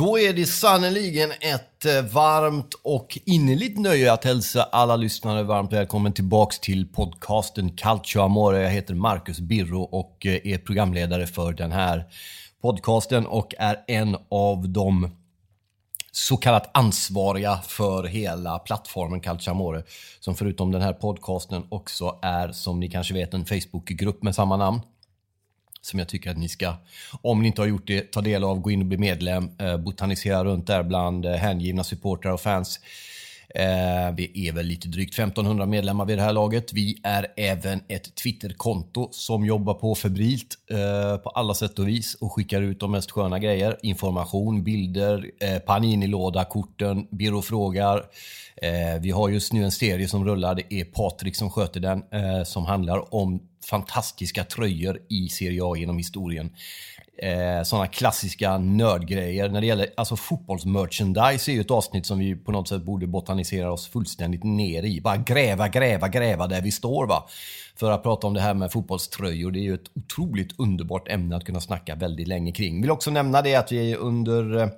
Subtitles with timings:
[0.00, 5.72] Då är det sannoliken ett eh, varmt och innerligt nöje att hälsa alla lyssnare varmt
[5.72, 8.62] välkommen tillbaks till podcasten Calcio Amore.
[8.62, 12.04] Jag heter Marcus Birro och eh, är programledare för den här
[12.62, 15.10] podcasten och är en av de
[16.12, 19.82] så kallat ansvariga för hela plattformen Calcio Amore.
[20.20, 24.56] Som förutom den här podcasten också är, som ni kanske vet, en Facebookgrupp med samma
[24.56, 24.80] namn
[25.80, 26.74] som jag tycker att ni ska,
[27.22, 29.76] om ni inte har gjort det, ta del av, gå in och bli medlem, eh,
[29.76, 32.80] botanisera runt där bland eh, hängivna supportrar och fans.
[33.54, 36.72] Eh, vi är väl lite drygt 1500 medlemmar vid det här laget.
[36.72, 42.14] Vi är även ett Twitterkonto som jobbar på febrilt eh, på alla sätt och vis
[42.14, 43.76] och skickar ut de mest sköna grejer.
[43.82, 48.04] Information, bilder, eh, Panini-låda, korten, Birro frågar.
[48.56, 50.54] Eh, vi har just nu en serie som rullar.
[50.54, 53.40] Det är Patrik som sköter den, eh, som handlar om
[53.70, 56.50] fantastiska tröjor i Serie A genom historien.
[57.22, 59.48] Eh, sådana klassiska nördgrejer.
[59.48, 63.06] När det gäller alltså fotbollsmerchandise är ju ett avsnitt som vi på något sätt borde
[63.06, 65.00] botanisera oss fullständigt ner i.
[65.00, 67.28] Bara gräva, gräva, gräva där vi står va.
[67.76, 69.50] För att prata om det här med fotbollströjor.
[69.50, 72.80] Det är ju ett otroligt underbart ämne att kunna snacka väldigt länge kring.
[72.80, 74.68] Vill också nämna det att vi under eh,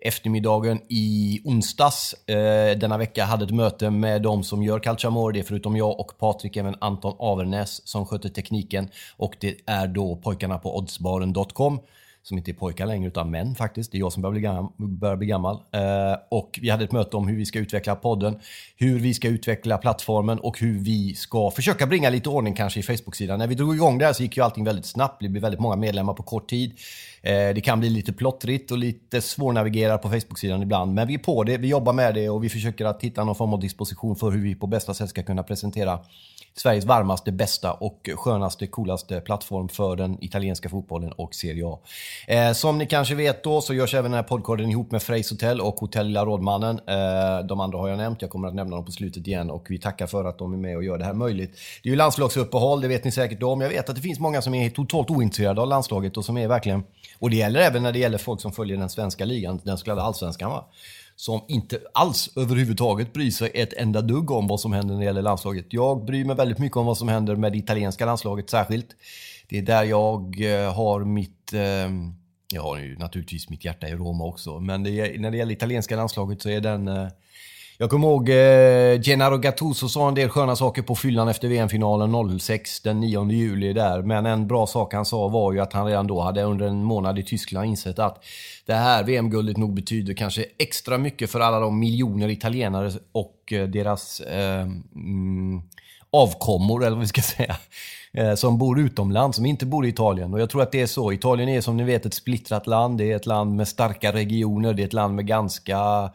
[0.00, 5.32] eftermiddagen i onsdags eh, denna vecka hade ett möte med de som gör Calciamore.
[5.32, 8.88] Det är förutom jag och Patrik även Anton Avernäs som sköter tekniken.
[9.16, 11.80] Och det är då pojkarna på oddsbaren.com
[12.22, 13.92] som inte är pojkar längre utan män faktiskt.
[13.92, 14.72] Det är jag som börjar bli gammal.
[14.76, 15.54] Börjar bli gammal.
[15.54, 18.40] Eh, och vi hade ett möte om hur vi ska utveckla podden,
[18.76, 22.82] hur vi ska utveckla plattformen och hur vi ska försöka bringa lite ordning kanske i
[22.82, 23.38] Facebook-sidan.
[23.38, 25.20] När vi drog igång det här så gick ju allting väldigt snabbt.
[25.20, 26.72] Det blev väldigt många medlemmar på kort tid.
[27.22, 30.94] Eh, det kan bli lite plottrigt och lite svårnavigerat på Facebook-sidan ibland.
[30.94, 33.34] Men vi är på det, vi jobbar med det och vi försöker att hitta någon
[33.34, 35.98] form av disposition för hur vi på bästa sätt ska kunna presentera
[36.54, 41.78] Sveriges varmaste, bästa och skönaste, coolaste plattform för den italienska fotbollen och Serie A.
[42.26, 45.30] Eh, som ni kanske vet då så görs även den här podcasten ihop med Freys
[45.30, 46.80] Hotel och Hotell Lilla Rådmannen.
[46.86, 49.66] Eh, de andra har jag nämnt, jag kommer att nämna dem på slutet igen och
[49.68, 51.58] vi tackar för att de är med och gör det här möjligt.
[51.82, 53.60] Det är ju landslagsuppehåll, det vet ni säkert om.
[53.60, 56.48] Jag vet att det finns många som är totalt ointresserade av landslaget och som är
[56.48, 56.84] verkligen,
[57.18, 59.84] och det gäller även när det gäller folk som följer den svenska ligan, den så
[59.84, 60.64] kallade allsvenskan va
[61.20, 65.04] som inte alls överhuvudtaget bryr sig ett enda dugg om vad som händer när det
[65.04, 65.66] gäller landslaget.
[65.68, 68.86] Jag bryr mig väldigt mycket om vad som händer med det italienska landslaget särskilt.
[69.50, 71.52] Det är där jag eh, har mitt...
[71.52, 72.14] Ehm,
[72.52, 75.96] jag har ju naturligtvis mitt hjärta i Roma också, men det, när det gäller italienska
[75.96, 77.08] landslaget så är den eh,
[77.78, 82.38] jag kommer ihåg eh, Gennaro Gattuso sa en del sköna saker på fyllan efter VM-finalen
[82.40, 84.02] 06 den 9 juli där.
[84.02, 86.84] Men en bra sak han sa var ju att han redan då hade under en
[86.84, 88.24] månad i Tyskland insett att
[88.66, 93.68] det här VM-guldet nog betyder kanske extra mycket för alla de miljoner italienare och eh,
[93.68, 94.66] deras eh,
[96.10, 97.56] avkommor, eller vad vi ska säga,
[98.12, 100.34] Eh, som bor utomlands, som inte bor i Italien.
[100.34, 101.12] Och jag tror att det är så.
[101.12, 102.98] Italien är som ni vet ett splittrat land.
[102.98, 104.74] Det är ett land med starka regioner.
[104.74, 106.10] Det är ett land med ganska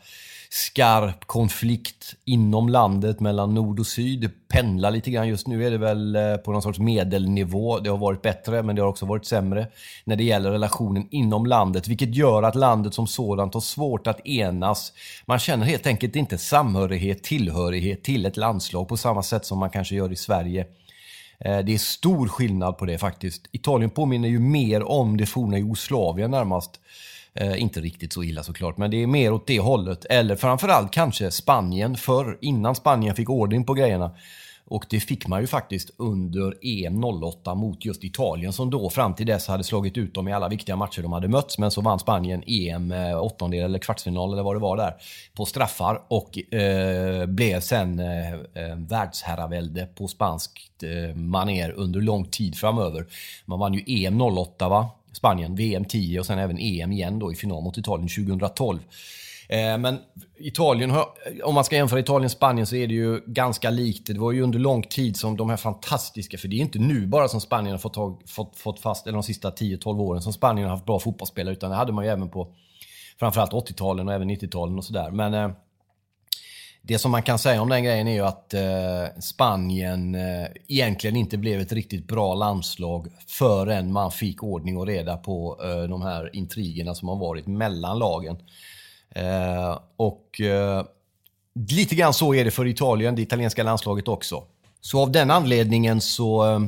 [0.50, 4.22] skarp konflikt inom landet mellan nord och syd.
[4.22, 5.28] Det pendlar lite grann.
[5.28, 7.80] Just nu är det väl eh, på någon sorts medelnivå.
[7.80, 9.68] Det har varit bättre, men det har också varit sämre
[10.04, 14.28] när det gäller relationen inom landet, vilket gör att landet som sådant har svårt att
[14.28, 14.94] enas.
[15.26, 19.70] Man känner helt enkelt inte samhörighet, tillhörighet till ett landslag på samma sätt som man
[19.70, 20.66] kanske gör i Sverige.
[21.46, 23.48] Eh, det är stor skillnad på det faktiskt.
[23.52, 26.80] Italien påminner ju mer om det forna Jugoslavien närmast.
[27.34, 30.06] Eh, inte riktigt så illa såklart, men det är mer åt det hållet.
[30.06, 34.12] Eller framförallt kanske Spanien förr, innan Spanien fick ordning på grejerna.
[34.68, 39.14] Och det fick man ju faktiskt under EM 08 mot just Italien som då fram
[39.14, 41.58] till dess hade slagit ut dem i alla viktiga matcher de hade mötts.
[41.58, 44.94] Men så vann Spanien EM eh, åttondel eller kvartsfinal eller vad det var där
[45.34, 52.26] på straffar och eh, blev sen eh, eh världsherravälde på spanskt eh, maner under lång
[52.26, 53.06] tid framöver.
[53.46, 54.90] Man vann ju EM 08 va?
[55.12, 58.80] Spanien, VM 10 och sen även EM igen då i final mot Italien 2012.
[59.50, 60.00] Eh, men
[60.38, 60.92] Italien,
[61.44, 64.08] om man ska jämföra Italien och Spanien så är det ju ganska likt.
[64.08, 67.08] Det var ju under lång tid som de här fantastiska, för det är inte nu
[67.08, 70.34] bara som Spanien har fått, tag, fått, fått fast, eller de sista 10-12 åren som
[70.34, 72.48] Spanien har haft bra fotbollsspelare, utan det hade man ju även på
[73.20, 75.12] framförallt 80-talen och även 90-talen och sådär.
[75.12, 75.50] Men eh,
[76.88, 81.16] det som man kan säga om den grejen är ju att eh, Spanien eh, egentligen
[81.16, 86.02] inte blev ett riktigt bra landslag förrän man fick ordning och reda på eh, de
[86.02, 88.38] här intrigerna som har varit mellan lagen.
[89.16, 90.84] Eh, och eh,
[91.70, 94.44] lite grann så är det för Italien, det italienska landslaget också.
[94.82, 96.60] Så av den anledningen så, eh,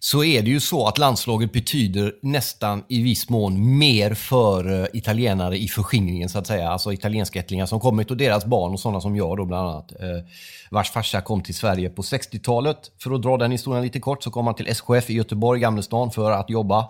[0.00, 4.86] så är det ju så att landslaget betyder nästan i viss mån mer för eh,
[4.92, 6.70] italienare i förskingringen så att säga.
[6.70, 9.92] Alltså italienska ättlingar som kommit och deras barn och sådana som jag då bland annat.
[9.92, 10.24] Eh,
[10.70, 12.90] vars farsa kom till Sverige på 60-talet.
[12.98, 16.10] För att dra den historien lite kort så kom han till SKF i Göteborg, Gamlestan,
[16.10, 16.88] för att jobba.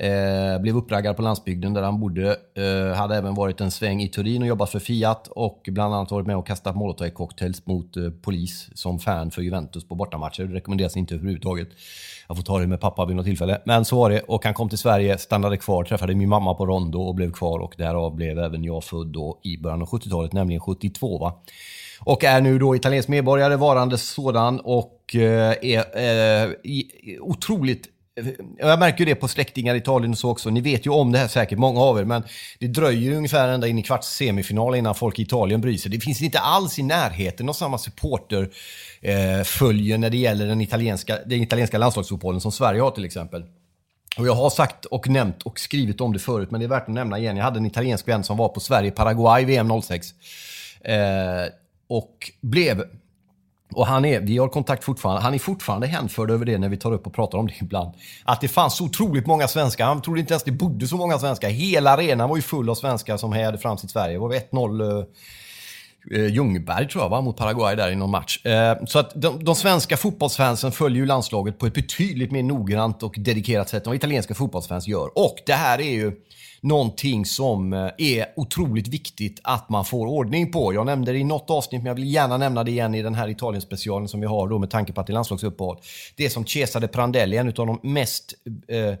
[0.00, 2.36] Eh, blev uppraggad på landsbygden där han bodde.
[2.54, 6.10] Eh, hade även varit en sväng i Turin och jobbat för Fiat och bland annat
[6.10, 10.42] varit med och kastat molotovcocktails mot eh, polis som fan för Juventus på bortamatcher.
[10.42, 11.68] Det rekommenderas inte överhuvudtaget.
[12.28, 13.60] Jag får ta det med pappa vid något tillfälle.
[13.64, 16.66] Men så var det och han kom till Sverige, stannade kvar, träffade min mamma på
[16.66, 20.32] Rondo och blev kvar och därav blev även jag född då i början av 70-talet,
[20.32, 21.18] nämligen 72.
[21.18, 21.42] Va?
[22.00, 26.50] Och är nu då italiensk medborgare, varande sådan och eh, är eh,
[27.20, 27.88] otroligt
[28.58, 30.50] jag märker ju det på släktingar i Italien och så också.
[30.50, 32.04] Ni vet ju om det här säkert, många av er.
[32.04, 32.22] Men
[32.58, 35.90] det dröjer ungefär ända in i kvarts semifinal innan folk i Italien bryr sig.
[35.90, 41.18] Det finns inte alls i närheten av samma supporterfölje eh, när det gäller den italienska,
[41.26, 43.44] den italienska landslagsfotbollen som Sverige har till exempel.
[44.18, 46.88] Och jag har sagt och nämnt och skrivit om det förut, men det är värt
[46.88, 47.36] att nämna igen.
[47.36, 50.08] Jag hade en italiensk vän som var på Sverige-Paraguay VM 06.
[50.80, 50.94] Eh,
[51.88, 52.84] och blev
[53.72, 55.22] och han är, vi har kontakt fortfarande.
[55.22, 57.94] Han är fortfarande hänförd över det när vi tar upp och pratar om det ibland.
[58.24, 59.84] Att det fanns så otroligt många svenskar.
[59.84, 61.48] Han trodde inte ens det bodde så många svenskar.
[61.48, 64.14] Hela arenan var ju full av svenskar som hejade fram sitt Sverige.
[64.14, 65.06] Det var 1-0
[66.14, 68.46] eh, Ljungberg tror jag va, mot Paraguay där i någon match.
[68.46, 73.02] Eh, så att de, de, svenska fotbollsfansen följer ju landslaget på ett betydligt mer noggrant
[73.02, 75.18] och dedikerat sätt än vad italienska fotbollsfans gör.
[75.18, 76.12] Och det här är ju
[76.60, 80.74] någonting som eh, är otroligt viktigt att man får ordning på.
[80.74, 83.14] Jag nämnde det i något avsnitt, men jag vill gärna nämna det igen i den
[83.14, 85.76] här Italien-specialen som vi har då med tanke på att det är landslagsuppehåll.
[86.16, 88.34] Det som Cesare Prandelli, en av de mest
[88.68, 88.94] eh,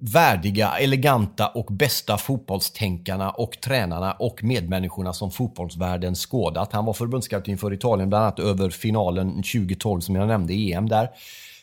[0.00, 6.72] värdiga, eleganta och bästa fotbollstänkarna och tränarna och medmänniskorna som fotbollsvärlden skådat.
[6.72, 10.88] Han var förbundskapten för Italien bland annat över finalen 2012 som jag nämnde i EM
[10.88, 11.08] där.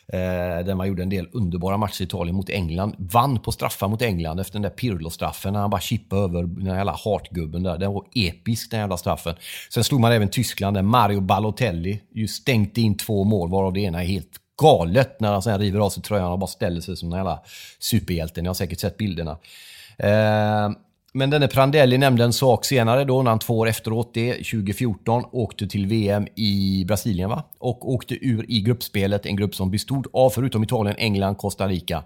[0.08, 2.94] Eh, där man gjorde en del underbara matcher i Italien mot England.
[2.98, 6.76] Vann på straffar mot England efter den där Pirlo-straffen när han bara chippade över den
[6.76, 7.78] jävla hartgubben där.
[7.78, 9.34] Den var episk den jävla straffen.
[9.70, 13.80] Sen slog man även Tyskland där Mario Balotelli ju stänkte in två mål varav det
[13.80, 16.96] ena är helt galet när han sen river av sig tröjan och bara ställer sig
[16.96, 17.42] som en jävla
[17.78, 18.42] superhjälte.
[18.42, 19.38] Ni har säkert sett bilderna.
[19.98, 20.70] Eh,
[21.16, 25.24] men denne Prandelli nämnde en sak senare då, när han två år efteråt det, 2014,
[25.32, 27.42] åkte till VM i Brasilien va?
[27.58, 32.04] Och åkte ur i gruppspelet, en grupp som bestod av, förutom Italien, England, Costa Rica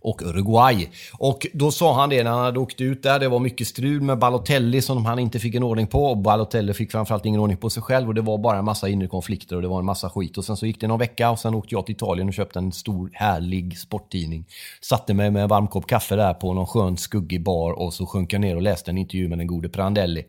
[0.00, 0.88] och Uruguay.
[1.18, 3.18] Och då sa han det när han hade åkt ut där.
[3.18, 6.04] Det var mycket strul med Balotelli som han inte fick en ordning på.
[6.04, 8.88] Och Balotelli fick framförallt ingen ordning på sig själv och det var bara en massa
[8.88, 10.38] inre konflikter och det var en massa skit.
[10.38, 12.58] Och sen så gick det någon vecka och sen åkte jag till Italien och köpte
[12.58, 14.44] en stor härlig sporttidning.
[14.80, 18.06] Satte mig med en varm kopp kaffe där på någon skön skuggig bar och så
[18.06, 20.24] sjönk jag ner och läste en intervju med den gode Prandelli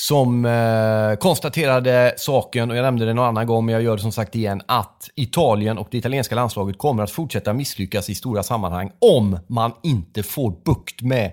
[0.00, 4.02] som eh, konstaterade saken, och jag nämnde det någon annan gång, men jag gör det
[4.02, 8.42] som sagt igen, att Italien och det italienska landslaget kommer att fortsätta misslyckas i stora
[8.42, 11.32] sammanhang om man inte får bukt med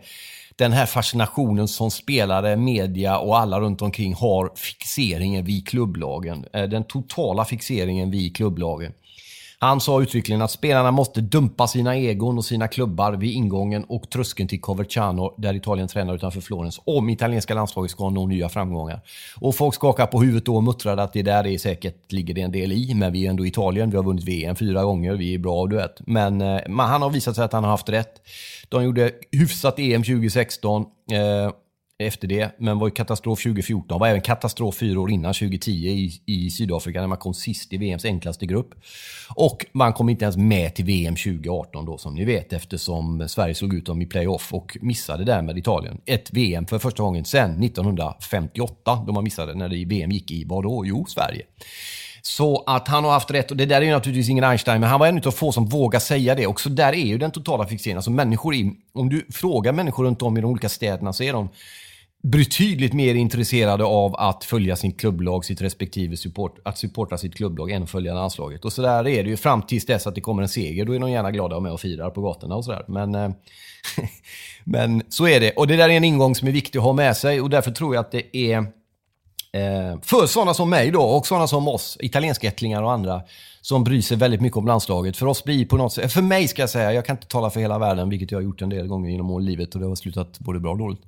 [0.55, 6.45] den här fascinationen som spelare, media och alla runt omkring har fixeringen vid klubblagen.
[6.53, 8.93] Eh, den totala fixeringen vid klubblagen.
[9.59, 14.09] Han sa uttryckligen att spelarna måste dumpa sina egon och sina klubbar vid ingången och
[14.09, 19.01] tröskeln till Coverciano, där Italien tränar utanför Florens, om italienska landslaget ska nå nya framgångar.
[19.39, 22.41] Och folk skakar på huvudet då och muttrade att det där är säkert ligger det
[22.41, 25.33] en del i, men vi är ändå Italien, vi har vunnit VM fyra gånger, vi
[25.33, 26.07] är bra, du vet.
[26.07, 28.21] Men eh, han har visat sig att han har haft rätt.
[28.69, 30.85] De gjorde hyfsat EM 2016.
[31.11, 31.51] Eh,
[32.00, 34.00] efter det, men var ju katastrof 2014.
[34.00, 37.77] Var även katastrof fyra år innan, 2010 i, i Sydafrika, när man kom sist i
[37.77, 38.74] VMs enklaste grupp.
[39.36, 43.56] Och man kom inte ens med till VM 2018 då, som ni vet, eftersom Sverige
[43.56, 46.01] slog ut dem i playoff och missade därmed Italien.
[46.06, 50.44] Ett VM för första gången sedan 1958, då man missade när det VM gick i,
[50.44, 50.84] vad då?
[50.86, 51.46] Jo, Sverige.
[52.22, 54.89] Så att han har haft rätt, och det där är ju naturligtvis ingen Einstein, men
[54.89, 56.48] han var en av få som vågar säga det.
[56.48, 57.98] Och så där är ju den totala fixeringen.
[57.98, 61.34] Alltså människor i, om du frågar människor runt om i de olika städerna så är
[61.34, 61.50] de
[62.31, 67.72] betydligt mer intresserade av att följa sin klubblag, sitt respektive support, att supporta sitt klubblag
[67.72, 68.65] än följa landslaget.
[68.65, 70.86] Och så där är det ju fram tills dess att det kommer en seger.
[70.86, 72.86] Då är de gärna glada och med och firar på gatorna och sådär.
[72.88, 73.29] Men, eh,
[74.63, 75.51] men så är det.
[75.51, 77.72] Och det där är en ingång som är viktig att ha med sig och därför
[77.72, 81.98] tror jag att det är eh, för sådana som mig då och sådana som oss,
[82.00, 83.22] italienskättlingar och andra,
[83.67, 85.17] som bryr sig väldigt mycket om landslaget.
[85.17, 87.50] För oss blir på något sätt, för mig ska jag säga, jag kan inte tala
[87.50, 89.95] för hela världen, vilket jag har gjort en del gånger genom livet och det har
[89.95, 91.01] slutat både bra och dåligt.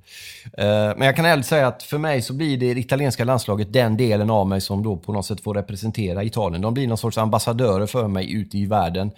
[0.58, 3.72] Eh, men jag kan ärligt säga att för mig så blir det, det italienska landslaget
[3.72, 6.62] den delen av mig som då på något sätt får representera Italien.
[6.62, 9.10] De blir någon sorts ambassadörer för mig ute i världen.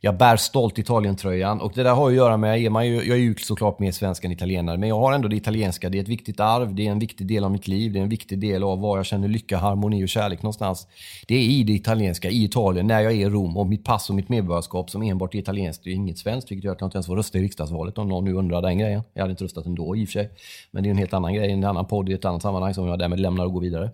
[0.00, 3.78] Jag bär stolt Italien-tröjan och det där har att göra med, jag är ju såklart
[3.78, 5.88] mer svensk än italienare, men jag har ändå det italienska.
[5.88, 8.02] Det är ett viktigt arv, det är en viktig del av mitt liv, det är
[8.02, 10.86] en viktig del av var jag känner lycka, harmoni och kärlek någonstans.
[11.26, 14.10] Det är i det italienska, i Italien, när jag är i Rom och mitt pass
[14.10, 16.86] och mitt medborgarskap som enbart är italienskt, det är inget svenskt, vilket gör att jag
[16.86, 19.02] inte ens får rösta i riksdagsvalet om någon nu undrar den grejen.
[19.14, 20.30] Jag hade inte röstat ändå i och för sig.
[20.70, 22.86] Men det är en helt annan grej, en annan podd i ett annat sammanhang som
[22.86, 23.90] jag därmed lämnar och går vidare.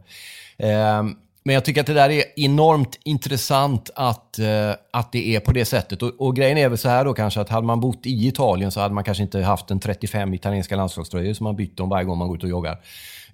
[0.59, 5.41] Ehm, men jag tycker att det där är enormt intressant att, eh, att det är
[5.41, 6.03] på det sättet.
[6.03, 8.71] Och, och, grejen är väl så här då kanske att hade man bott i Italien
[8.71, 12.05] så hade man kanske inte haft en 35 italienska landslagströjor som man byter om varje
[12.05, 12.79] gång man går ut och joggar.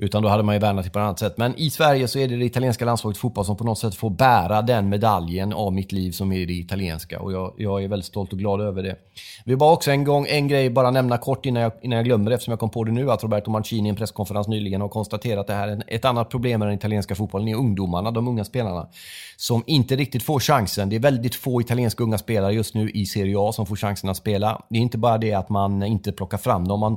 [0.03, 1.39] Utan då hade man ju värnat det på ett annat sätt.
[1.39, 4.11] Men i Sverige så är det det italienska landslaget fotboll som på något sätt får
[4.11, 7.21] bära den medaljen av mitt liv som är det italienska.
[7.21, 8.97] Och jag, jag är väldigt stolt och glad över det.
[9.45, 12.31] Vi bara också en gång, en grej bara nämna kort innan jag, innan jag glömmer
[12.31, 14.89] det, eftersom jag kom på det nu, att Roberto Mancini i en presskonferens nyligen har
[14.89, 18.29] konstaterat att det här är ett annat problem med den italienska fotbollen är ungdomarna, de
[18.29, 18.89] unga spelarna,
[19.37, 20.89] som inte riktigt får chansen.
[20.89, 24.11] Det är väldigt få italienska unga spelare just nu i Serie A som får chansen
[24.11, 24.63] att spela.
[24.69, 26.81] Det är inte bara det att man inte plockar fram dem.
[26.81, 26.97] Man,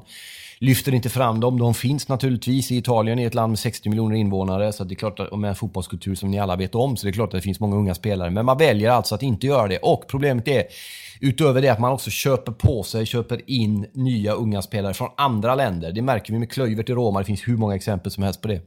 [0.60, 1.60] lyfter inte fram dem.
[1.60, 4.96] De finns naturligtvis i Italien, i ett land med 60 miljoner invånare, så det är
[4.96, 7.28] klart att, och med en fotbollskultur som ni alla vet om, så det är klart
[7.28, 8.30] att det finns många unga spelare.
[8.30, 9.78] Men man väljer alltså att inte göra det.
[9.78, 10.64] Och problemet är,
[11.22, 15.56] utöver det, att man också köper på sig, köper in nya unga spelare från andra
[15.56, 15.92] länder.
[15.92, 18.48] Det märker vi med Klöivert i Roma, det finns hur många exempel som helst på
[18.48, 18.62] det.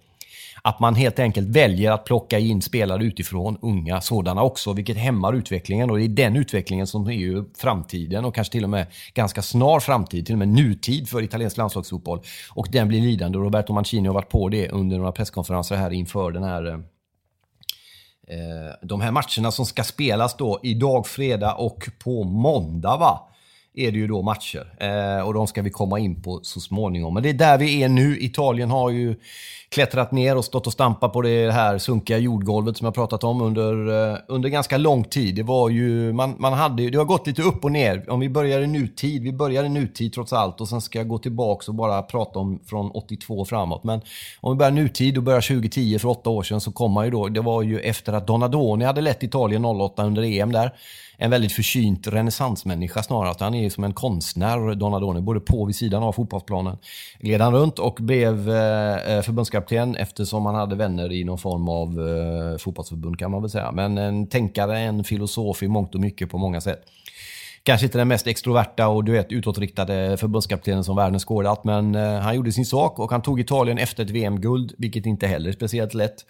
[0.67, 5.33] Att man helt enkelt väljer att plocka in spelare utifrån, unga sådana också, vilket hämmar
[5.33, 5.91] utvecklingen.
[5.91, 9.43] Och det är den utvecklingen som är ju framtiden och kanske till och med ganska
[9.43, 12.21] snar framtid, till och med nutid för italiensk landslagsfotboll.
[12.55, 13.39] Och den blir lidande.
[13.39, 16.75] Roberto Mancini har varit på det under några presskonferenser här inför den här eh,
[18.29, 22.97] eh, de här matcherna som ska spelas då idag, fredag och på måndag.
[22.97, 23.29] va?
[23.77, 24.67] Är det ju då matcher.
[24.81, 27.15] Eh, och de ska vi komma in på så småningom.
[27.15, 28.19] Men det är där vi är nu.
[28.21, 29.15] Italien har ju
[29.69, 33.43] klättrat ner och stått och stampat på det här sunkiga jordgolvet som jag pratat om
[33.43, 33.73] under,
[34.13, 35.35] eh, under ganska lång tid.
[35.35, 38.11] Det var ju, man, man hade, det har gått lite upp och ner.
[38.11, 41.09] Om vi börjar i nutid, vi börjar i nutid trots allt och sen ska jag
[41.09, 43.85] gå tillbaka och bara prata om från 82 framåt.
[43.85, 44.01] Men
[44.41, 47.11] om vi börjar nutid och börjar 2010 för åtta år sedan så kom man ju
[47.11, 50.73] då, det var ju efter att Donadoni hade lett Italien 08 under EM där
[51.19, 53.31] en väldigt försynt renässansmänniska snarare.
[53.31, 56.79] Att han är som en konstnär, Donadoni, både på och vid sidan av fotbollsplanen.
[57.21, 61.69] Gled han runt och blev eh, eh, förbundskapten eftersom han hade vänner i någon form
[61.69, 63.73] av eh, fotbollsförbund kan man väl säga.
[63.73, 66.83] Men en tänkare, en filosof i mångt och mycket på många sätt.
[67.67, 72.19] Kanske inte den mest extroverta och du vet, utåtriktade förbundskaptenen som världen skådat, men eh,
[72.19, 75.53] han gjorde sin sak och han tog Italien efter ett VM-guld, vilket inte heller är
[75.53, 76.25] speciellt lätt.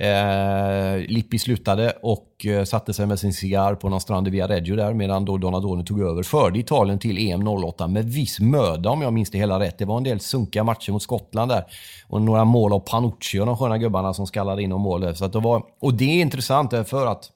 [0.00, 4.48] Eh, Lippi slutade och eh, satte sig med sin cigarr på någon strand i Via
[4.48, 6.22] Reggio där medan då Donadoni tog över.
[6.22, 9.78] Förde Italien till EM 08 med viss möda om jag minns det hela rätt.
[9.78, 11.64] Det var en del sunkiga matcher mot Skottland där.
[12.08, 15.16] Och några mål av Panucci och de sköna gubbarna som skallade in och mål.
[15.16, 17.30] Så att det var, och det är intressant eh, för att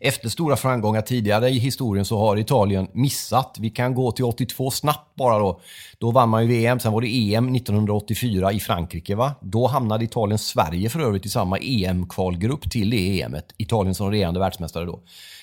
[0.00, 3.56] efter stora framgångar tidigare i historien så har Italien missat.
[3.60, 5.60] Vi kan gå till 82 snabbt bara då.
[5.98, 9.14] Då vann man ju VM, sen var det EM 1984 i Frankrike.
[9.14, 9.34] va?
[9.40, 13.44] Då hamnade Italien-Sverige för övrigt i samma EM-kvalgrupp till det EMet.
[13.56, 15.00] Italien som regerande världsmästare då.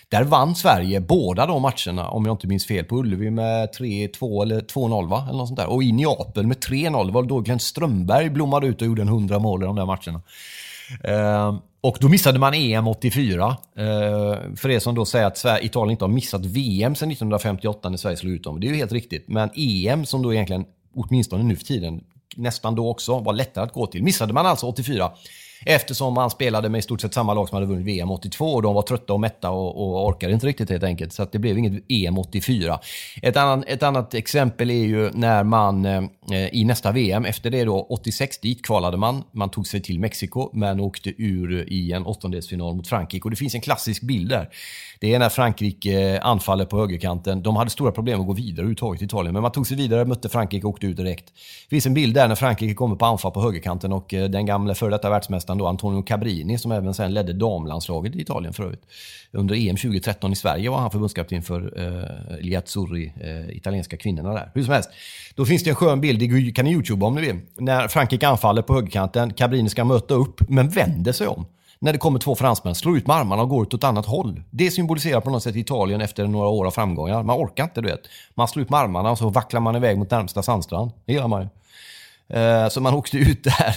[0.10, 4.42] Där vann Sverige båda de matcherna, om jag inte minns fel, på Ullevi med 3-2
[4.42, 5.26] eller 2-0 va?
[5.30, 5.70] Eller något sånt där.
[5.70, 7.06] Och i Neapel med 3-0.
[7.06, 9.86] Det var då Glenn Strömberg blommade ut och gjorde en 100 mål i de där
[9.86, 10.22] matcherna.
[11.04, 13.58] Eh, och då missade man EM 84.
[13.78, 13.86] Eh,
[14.56, 17.98] för er som då säger att Sverige, Italien inte har missat VM sedan 1958 när
[17.98, 18.60] Sverige slog ut dem.
[18.60, 19.28] Det är ju helt riktigt.
[19.28, 20.66] Men EM som då egentligen,
[20.96, 22.04] åtminstone nu för tiden,
[22.36, 24.04] nästan då också var lättare att gå till.
[24.04, 25.12] Missade man alltså 84.
[25.66, 28.62] Eftersom man spelade med i stort sett samma lag som hade vunnit VM 82 och
[28.62, 31.14] de var trötta och mätta och, och orkade inte riktigt helt enkelt.
[31.14, 32.80] Så det blev inget EM 84.
[33.22, 36.04] Ett annat, ett annat exempel är ju när man, eh,
[36.52, 37.26] i nästa VM.
[37.26, 39.24] Efter det då, 86, dit kvalade man.
[39.32, 43.24] Man tog sig till Mexiko, men åkte ur i en åttondelsfinal mot Frankrike.
[43.24, 44.50] Och det finns en klassisk bild där.
[45.00, 47.44] Det är när Frankrike eh, anfaller på högerkanten.
[47.44, 50.06] De hade stora problem att gå vidare överhuvudtaget i Italien, men man tog sig vidare,
[50.06, 51.26] mötte Frankrike och åkte ut direkt.
[51.70, 54.46] Det finns en bild där när Frankrike kommer på anfall på högerkanten och eh, den
[54.46, 58.82] gamla före detta världsmästaren då, Antonio Cabrini, som även sen ledde damlandslaget i Italien förut.
[59.32, 64.52] Under EM 2013 i Sverige var han förbundskapten för eh, Liazzurri, eh, italienska kvinnorna där.
[64.54, 64.90] Hur som helst,
[65.36, 67.40] då finns det en skön bild, det kan ni YouTube om ni vill.
[67.58, 71.46] När Frankrike anfaller på högerkanten, Cabrini ska möta upp, men vänder sig om
[71.80, 74.44] när det kommer två fransmän, slår ut med armarna och går åt ett annat håll.
[74.50, 77.24] Det symboliserar på något sätt Italien efter några år av framgångar.
[77.24, 78.02] Man orkar inte, du vet.
[78.34, 80.92] Man slår ut med armarna och så vacklar man iväg mot närmsta sandstrand.
[81.06, 81.48] Det gillar man ju.
[82.38, 83.76] Eh, så man åkte ut där.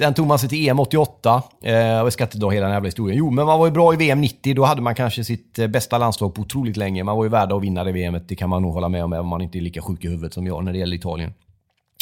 [0.00, 1.42] Sen tog man sig till EM 88.
[1.62, 3.18] Eh, jag ska inte dra hela den jävla historien.
[3.18, 4.54] Jo, men man var ju bra i VM 90.
[4.54, 7.04] Då hade man kanske sitt eh, bästa landslag på otroligt länge.
[7.04, 8.28] Man var ju värd att vinna det VMet.
[8.28, 10.08] Det kan man nog hålla med om, även om man inte är lika sjuk i
[10.08, 11.32] huvudet som jag när det gäller Italien.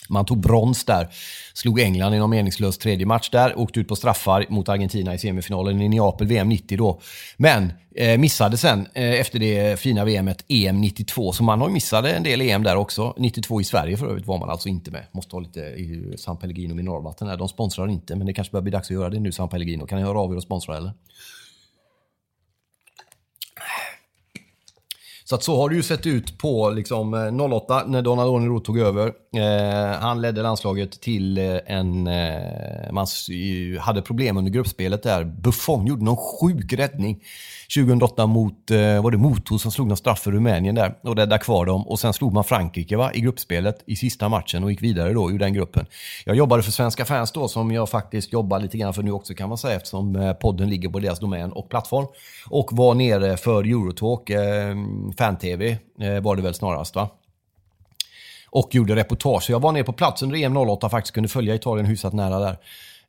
[0.08, 1.08] Man tog brons där,
[1.54, 5.18] slog England i någon meningslös tredje match där, åkte ut på straffar mot Argentina i
[5.18, 7.00] semifinalen i Neapel VM 90 då.
[7.36, 12.12] Men eh, missade sen eh, efter det fina VMet EM 92, så man har missade
[12.12, 13.14] en del EM där också.
[13.16, 15.04] 92 i Sverige för övrigt var man alltså inte med.
[15.12, 17.36] Måste ha lite i San Pellegrino mineralvatten där.
[17.36, 19.86] De sponsrar inte, men det kanske börjar bli dags att göra det nu San Pellegrino.
[19.86, 20.92] Kan ni höra av er och sponsra eller?
[25.28, 28.66] Så att så har det ju sett ut på liksom, eh, 08 när Donald Roth
[28.66, 29.12] tog över.
[29.36, 32.06] Eh, han ledde landslaget till eh, en...
[32.06, 33.06] Eh, man
[33.80, 35.24] hade problem under gruppspelet där.
[35.24, 37.22] Buffon gjorde någon sjuk räddning
[37.74, 41.38] 2008 mot, eh, var det Moto som slog någon straff för Rumänien där och räddade
[41.38, 41.88] kvar dem.
[41.88, 45.30] Och sen slog man Frankrike va, i gruppspelet i sista matchen och gick vidare då
[45.30, 45.86] ur den gruppen.
[46.24, 49.34] Jag jobbade för Svenska fans då som jag faktiskt jobbar lite grann för nu också
[49.34, 52.06] kan man säga eftersom eh, podden ligger på deras domän och plattform.
[52.50, 54.76] Och var nere för Eurotalk, eh,
[55.18, 57.08] fan-tv eh, var det väl snarast va
[58.50, 59.50] och gjorde reportage.
[59.50, 62.56] Jag var nere på plats under EM 08 faktiskt, kunde följa Italien hyfsat nära där.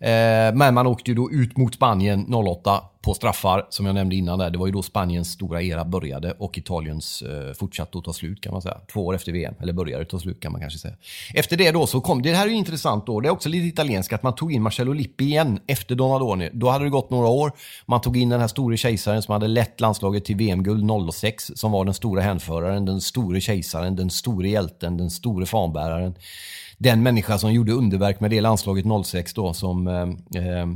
[0.01, 4.15] Eh, men man åkte ju då ut mot Spanien 08 på straffar, som jag nämnde
[4.15, 4.39] innan.
[4.39, 4.49] Där.
[4.49, 8.41] Det var ju då Spaniens stora era började och Italiens eh, fortsatte att ta slut
[8.41, 8.77] kan man säga.
[8.93, 10.93] Två år efter VM, eller började ta slut kan man kanske säga.
[11.33, 13.67] Efter det då så kom, det här är ju intressant då, det är också lite
[13.67, 16.49] italienskt att man tog in Marcello Lippi igen efter Donadoni.
[16.53, 17.51] Då hade det gått några år.
[17.85, 21.71] Man tog in den här store kejsaren som hade lett landslaget till VM-guld 06, som
[21.71, 26.15] var den stora hänföraren, den store kejsaren, den store hjälten, den store fanbäraren
[26.81, 30.67] den människa som gjorde underverk med det landslaget 06 då som eh, eh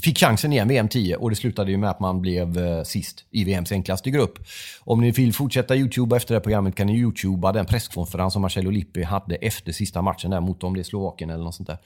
[0.00, 3.24] fick chansen igen VM 10 och det slutade ju med att man blev eh, sist
[3.30, 4.38] i VMs enklaste grupp.
[4.80, 8.42] Om ni vill fortsätta Youtube efter det här programmet kan ni Youtubea den presskonferens som
[8.42, 11.68] Marcello Lippi hade efter sista matchen där mot om det är Slovakien eller något sånt
[11.68, 11.78] där.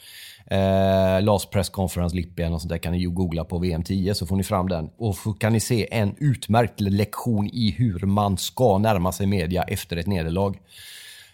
[0.46, 3.82] Eh, last press conference Lippi eller något sånt där kan ni ju googla på VM
[3.82, 4.90] 10 så får ni fram den.
[4.98, 9.62] Och så kan ni se en utmärkt lektion i hur man ska närma sig media
[9.62, 10.56] efter ett nederlag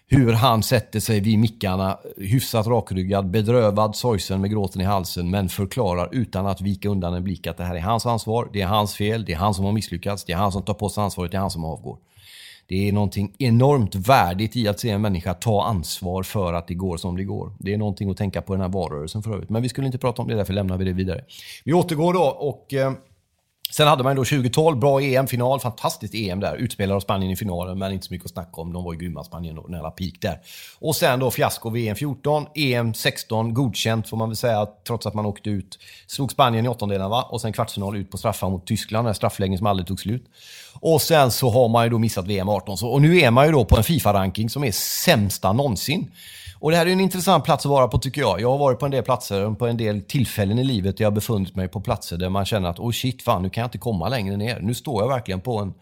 [0.08, 5.48] hur han sätter sig vid mickarna, hyfsat rakryggad, bedrövad, sorgsen med gråten i halsen, men
[5.48, 8.66] förklarar utan att vika undan en blick att det här är hans ansvar, det är
[8.66, 11.04] hans fel, det är han som har misslyckats, det är han som tar på sig
[11.04, 11.98] ansvaret, det är han som avgår.
[12.68, 16.74] Det är någonting enormt värdigt i att se en människa ta ansvar för att det
[16.74, 17.52] går som det går.
[17.58, 19.50] Det är någonting att tänka på i den här valrörelsen för övrigt.
[19.50, 21.24] Men vi skulle inte prata om det, därför lämnar vi det vidare.
[21.64, 22.92] Vi återgår då och eh,
[23.70, 26.56] Sen hade man då 2012, bra EM-final, fantastiskt EM där.
[26.56, 28.72] Utspelade av Spanien i finalen, men inte så mycket att snacka om.
[28.72, 30.38] De var ju grymma, Spanien, då, nära peak där.
[30.78, 35.14] Och sen då fiasko VM 14, EM 16, godkänt får man väl säga, trots att
[35.14, 35.78] man åkte ut.
[36.06, 37.22] Slog Spanien i åttondelen va?
[37.22, 40.24] Och sen kvartsfinal ut på straffar mot Tyskland, den straffläggning som aldrig tog slut.
[40.80, 42.78] Och sen så har man ju då missat VM 18.
[42.78, 46.10] Så, och nu är man ju då på en Fifa-ranking som är sämsta någonsin.
[46.58, 48.40] Och det här är en intressant plats att vara på tycker jag.
[48.40, 51.10] Jag har varit på en del platser, på en del tillfällen i livet där jag
[51.10, 53.66] har befunnit mig på platser där man känner att oh shit, fan nu kan jag
[53.66, 54.60] inte komma längre ner.
[54.60, 55.74] Nu står jag verkligen på en,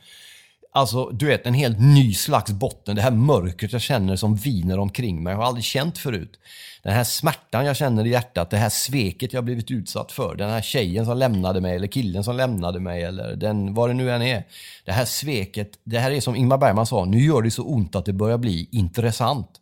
[0.72, 2.96] alltså du vet en helt ny slags botten.
[2.96, 5.30] Det här mörkret jag känner som viner omkring mig.
[5.30, 6.38] Jag har aldrig känt förut.
[6.82, 10.34] Den här smärtan jag känner i hjärtat, det här sveket jag blivit utsatt för.
[10.34, 13.94] Den här tjejen som lämnade mig eller killen som lämnade mig eller den, vad det
[13.94, 14.44] nu än är.
[14.84, 17.96] Det här sveket, det här är som Ingmar Bergman sa, nu gör det så ont
[17.96, 19.60] att det börjar bli intressant.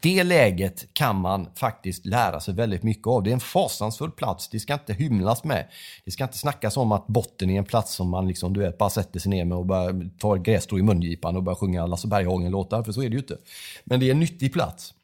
[0.00, 3.22] Det läget kan man faktiskt lära sig väldigt mycket av.
[3.22, 4.48] Det är en fasansfull plats.
[4.48, 5.66] Det ska inte hymlas med.
[6.04, 8.78] Det ska inte snackas om att botten är en plats som man liksom, du vet,
[8.78, 12.08] bara sätter sig ner med och bara tar grässtrå i mungipan och börjar sjunga Lasse
[12.08, 13.36] Berghagen-låtar, för så är det ju inte.
[13.84, 14.94] Men det är en nyttig plats.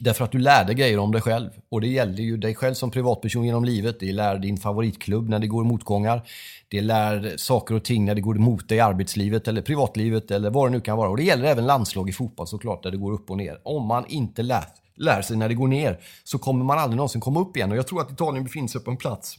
[0.00, 1.50] Därför att du lär dig grejer om dig själv.
[1.68, 4.00] Och det gäller ju dig själv som privatperson genom livet.
[4.00, 6.22] Det lär din favoritklubb när det går motgångar.
[6.68, 10.50] Det lär saker och ting när det går emot dig i arbetslivet eller privatlivet eller
[10.50, 11.08] vad det nu kan vara.
[11.08, 13.60] Och det gäller även landslag i fotboll såklart, där det går upp och ner.
[13.64, 14.64] Om man inte lär,
[14.96, 17.70] lär sig när det går ner så kommer man aldrig någonsin komma upp igen.
[17.70, 19.36] Och jag tror att Italien befinner sig på en plats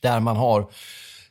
[0.00, 0.66] där man har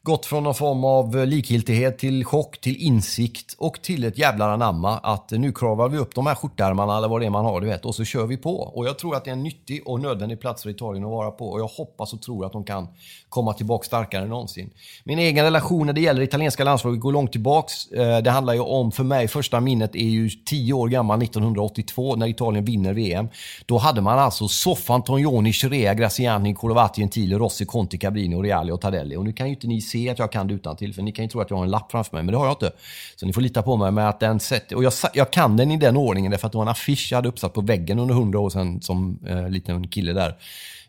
[0.06, 4.50] gått från någon form av eh, likgiltighet till chock, till insikt och till ett jävlar
[4.50, 7.46] anamma att eh, nu kravar vi upp de här skjortärmarna eller vad det är man
[7.46, 8.56] har, du vet, och så kör vi på.
[8.56, 11.32] Och jag tror att det är en nyttig och nödvändig plats för Italien att vara
[11.32, 12.88] på och jag hoppas och tror att de kan
[13.30, 14.70] komma tillbaka starkare än någonsin.
[15.04, 17.91] Min egen relation när det gäller italienska landslaget går långt tillbaks.
[17.91, 22.15] Eh, det handlar ju om, för mig, första minnet är ju 10 år gammal, 1982,
[22.15, 23.28] när Italien vinner VM.
[23.65, 28.82] Då hade man alltså soffan, tonjoni, Chirea, Graziani, Colovati, Gentile, Rossi, Conti, Cabrini, Reali och
[28.82, 29.15] Tardelli.
[29.15, 31.12] Och nu kan ju inte ni se att jag kan det utan till för ni
[31.12, 32.71] kan ju tro att jag har en lapp framför mig, men det har jag inte.
[33.15, 34.75] Så ni får lita på mig med att den sätter...
[34.75, 37.17] och jag, jag kan den i den ordningen därför att det var en affisch jag
[37.17, 40.36] hade uppsatt på väggen under hundra år sedan som eh, liten kille där.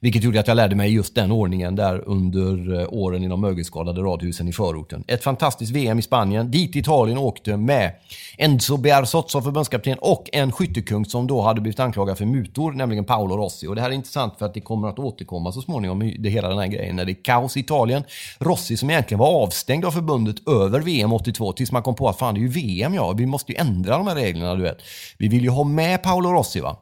[0.01, 3.41] Vilket gjorde att jag lärde mig just den ordningen där under eh, åren i de
[3.41, 5.05] mögelskadade radhusen i förorten.
[5.07, 7.93] Ett fantastiskt VM i Spanien, dit Italien åkte med
[8.39, 13.05] Enzo Bearzot som förbundskapten och en skyttekung som då hade blivit anklagad för mutor, nämligen
[13.05, 13.67] Paolo Rossi.
[13.67, 16.49] Och det här är intressant för att det kommer att återkomma så småningom, det hela
[16.49, 18.05] den här grejen, när det är kaos i Italien.
[18.39, 22.19] Rossi som egentligen var avstängd av förbundet över VM 82 tills man kom på att
[22.19, 24.79] fan det är ju VM ja, vi måste ju ändra de här reglerna du vet.
[25.19, 26.77] Vi vill ju ha med Paolo Rossi va.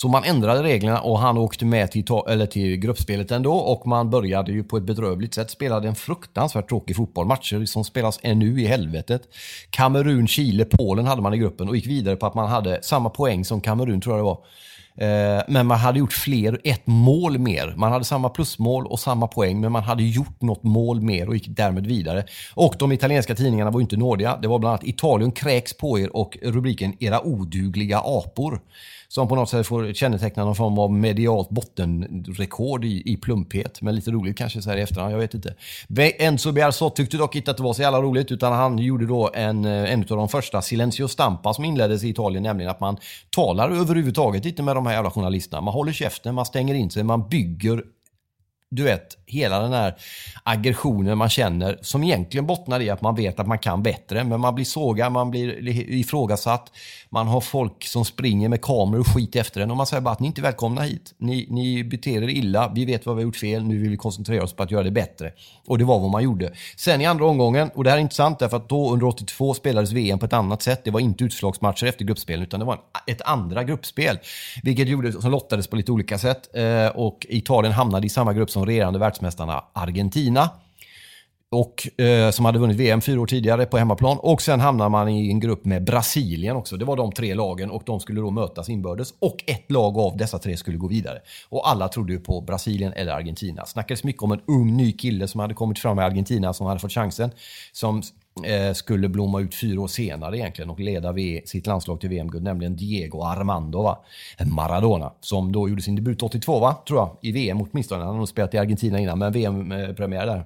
[0.00, 4.10] Så man ändrade reglerna och han åkte med till, eller till gruppspelet ändå och man
[4.10, 5.50] började ju på ett bedrövligt sätt.
[5.50, 7.26] Spelade en fruktansvärt tråkig fotboll.
[7.26, 9.22] Matcher som spelas ännu i helvetet.
[9.70, 13.10] Kamerun, Chile, Polen hade man i gruppen och gick vidare på att man hade samma
[13.10, 14.38] poäng som Kamerun tror jag det var.
[14.96, 17.74] Eh, men man hade gjort fler, ett mål mer.
[17.76, 21.34] Man hade samma plusmål och samma poäng, men man hade gjort något mål mer och
[21.34, 22.24] gick därmed vidare.
[22.54, 24.38] Och de italienska tidningarna var inte nådiga.
[24.42, 28.60] Det var bland annat Italien kräks på er och rubriken “Era odugliga apor”
[29.10, 33.82] som på något sätt får känneteckna någon form av medialt bottenrekord i, i plumphet.
[33.82, 35.54] Men lite roligt kanske så här i efterhand, jag vet inte.
[36.18, 39.30] Enzo Biarzot tyckte dock inte att det var så jävla roligt utan han gjorde då
[39.34, 42.96] en, eh, en av de första Silencio Stampa som inleddes i Italien, nämligen att man
[43.30, 45.60] talar överhuvudtaget inte med de här jävla journalisterna.
[45.60, 47.82] Man håller käften, man stänger in sig, man bygger
[48.70, 49.94] du vet, hela den här
[50.42, 54.24] aggressionen man känner som egentligen bottnar i att man vet att man kan bättre.
[54.24, 56.72] Men man blir sågad, man blir ifrågasatt.
[57.12, 60.12] Man har folk som springer med kameror och skit efter en och man säger bara
[60.12, 61.14] att ni inte är välkomna hit.
[61.18, 63.96] Ni, ni beter er illa, vi vet vad vi har gjort fel, nu vill vi
[63.96, 65.32] koncentrera oss på att göra det bättre.
[65.66, 66.52] Och det var vad man gjorde.
[66.76, 69.92] Sen i andra omgången, och det här är intressant därför att då under 82 spelades
[69.92, 70.84] VM på ett annat sätt.
[70.84, 74.18] Det var inte utslagsmatcher efter gruppspelen utan det var ett andra gruppspel.
[74.62, 76.56] Vilket gjorde, som lottades på lite olika sätt.
[76.56, 80.50] Eh, och Italien hamnade i samma grupp som regerande världsmästarna Argentina
[81.52, 84.18] och, eh, som hade vunnit VM fyra år tidigare på hemmaplan.
[84.20, 86.76] Och sen hamnade man i en grupp med Brasilien också.
[86.76, 89.14] Det var de tre lagen och de skulle då mötas inbördes.
[89.18, 91.18] Och ett lag av dessa tre skulle gå vidare.
[91.48, 93.66] Och alla trodde ju på Brasilien eller Argentina.
[93.66, 96.80] Snackades mycket om en ung ny kille som hade kommit fram i Argentina som hade
[96.80, 97.30] fått chansen.
[97.72, 98.02] Som
[98.44, 102.44] eh, skulle blomma ut fyra år senare egentligen och leda v sitt landslag till VM-guld,
[102.44, 103.98] nämligen Diego Armando va?
[104.44, 105.12] Maradona.
[105.20, 108.00] Som då gjorde sin debut 82 va, tror jag, i VM åtminstone.
[108.00, 110.44] Han har nog spelat i Argentina innan, men VM-premiär eh, där.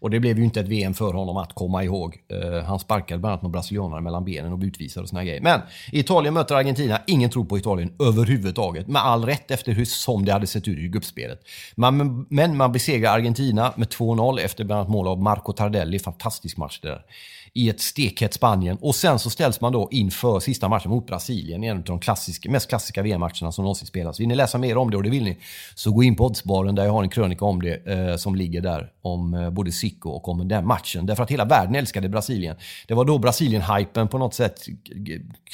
[0.00, 2.16] Och det blev ju inte ett VM för honom att komma ihåg.
[2.28, 5.40] Eh, han sparkade bland annat några brasilianare mellan benen och blev utvisad och såna grejer.
[5.40, 5.60] Men
[5.92, 7.00] Italien möter Argentina.
[7.06, 8.88] Ingen tror på Italien överhuvudtaget.
[8.88, 11.40] Med all rätt efter hur som det hade sett ut i gruppspelet.
[11.74, 15.98] Man, men man besegrar Argentina med 2-0 efter bland annat mål av Marco Tardelli.
[15.98, 17.04] Fantastisk match det där
[17.52, 18.78] i ett stekhett Spanien.
[18.80, 22.50] Och sen så ställs man då inför sista matchen mot Brasilien, en av de klassiska,
[22.50, 24.20] mest klassiska VM-matcherna som någonsin spelas.
[24.20, 25.38] Vill ni läsa mer om det, och det vill ni,
[25.74, 28.60] så gå in på Oddsbaren där jag har en krönika om det eh, som ligger
[28.60, 31.06] där om eh, både Zico och om den matchen.
[31.06, 32.56] Därför att hela världen älskade Brasilien.
[32.88, 34.66] Det var då Brasilien-hypen på något sätt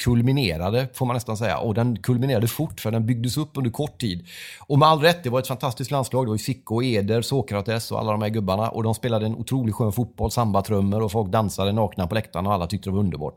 [0.03, 1.57] kulminerade, får man nästan säga.
[1.57, 4.27] Och den kulminerade fort, för den byggdes upp under kort tid.
[4.59, 6.25] Och med all rätt, det var ett fantastiskt landslag.
[6.25, 8.69] Det var ju Zico, Eder, Sokrates och alla de här gubbarna.
[8.69, 12.53] Och de spelade en otroligt skön fotboll, sambatrummor och folk dansade nakna på läktaren och
[12.53, 13.35] alla tyckte det var underbart.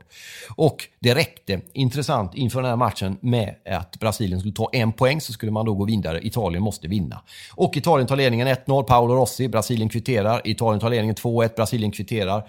[0.55, 5.21] Och det räckte, intressant, inför den här matchen med att Brasilien skulle ta en poäng
[5.21, 6.25] så skulle man då gå vidare.
[6.27, 7.21] Italien måste vinna.
[7.55, 10.41] Och Italien tar ledningen 1-0, Paolo Rossi, Brasilien kvitterar.
[10.45, 12.43] Italien tar ledningen 2-1, Brasilien kvitterar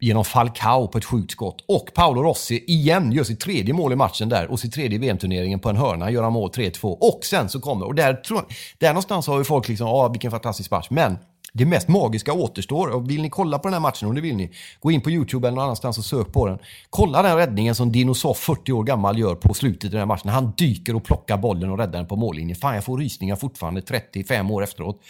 [0.00, 1.64] genom Falcao på ett sjukt skott.
[1.68, 5.60] Och Paolo Rossi igen gör sitt tredje mål i matchen där och sitt tredje VM-turneringen
[5.60, 6.96] på en hörna, gör han mål 3-2.
[7.00, 8.44] Och sen så kommer, och där, tror,
[8.78, 10.86] där någonstans har ju folk liksom, ja vilken fantastisk match.
[10.90, 11.18] Men
[11.56, 12.88] det mest magiska återstår.
[12.88, 15.10] Och vill ni kolla på den här matchen, om det vill ni, gå in på
[15.10, 16.58] YouTube eller någon annanstans och sök på den.
[16.90, 20.28] Kolla den räddningen som Dinosaur 40 år gammal, gör på slutet i den här matchen.
[20.28, 22.56] Han dyker och plockar bollen och räddar den på mållinjen.
[22.56, 25.00] Fan, jag får rysningar fortfarande 35 år efteråt.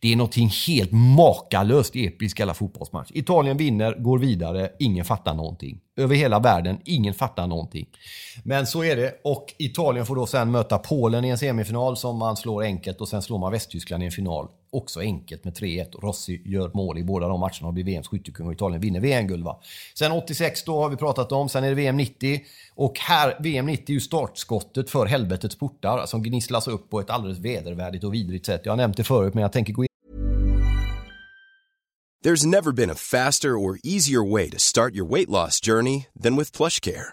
[0.00, 3.10] Det är någonting helt makalöst episkt i alla fotbollsmatch.
[3.14, 5.80] Italien vinner, går vidare, ingen fattar någonting.
[5.96, 7.86] Över hela världen, ingen fattar någonting.
[8.42, 9.20] Men så är det.
[9.24, 13.08] Och Italien får då sen möta Polen i en semifinal som man slår enkelt och
[13.08, 16.00] sen slår man Västtyskland i en final också enkelt med 3-1.
[16.00, 19.46] Rossi gör mål i båda de matcherna och blir VMs skyttekung och Italien vinner VM-guld.
[19.94, 22.40] Sen 86 då har vi pratat om, sen är det VM 90.
[22.74, 27.10] Och här, VM 90 är ju startskottet för helvetets portar som gnisslas upp på ett
[27.10, 28.60] alldeles vedervärdigt och vidrigt sätt.
[28.64, 29.88] Jag har nämnt det förut, men jag tänker gå in
[32.24, 36.36] There's never been a faster or easier way to start your weight loss journey than
[36.36, 37.12] with plush care.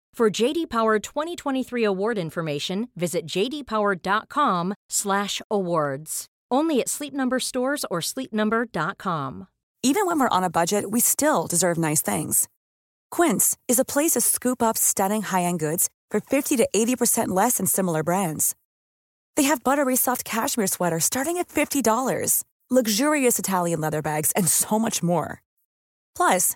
[0.13, 6.25] For JD Power 2023 award information, visit jdpower.com/awards.
[6.51, 9.47] Only at Sleep Number stores or sleepnumber.com.
[9.83, 12.49] Even when we're on a budget, we still deserve nice things.
[13.09, 17.57] Quince is a place to scoop up stunning high-end goods for 50 to 80% less
[17.57, 18.55] than similar brands.
[19.37, 24.77] They have buttery soft cashmere sweaters starting at $50, luxurious Italian leather bags, and so
[24.77, 25.41] much more.
[26.15, 26.55] Plus,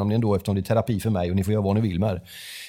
[0.00, 1.80] Om det ändå eftersom det är terapi för mig och ni får göra vad ni
[1.80, 2.22] vill med det.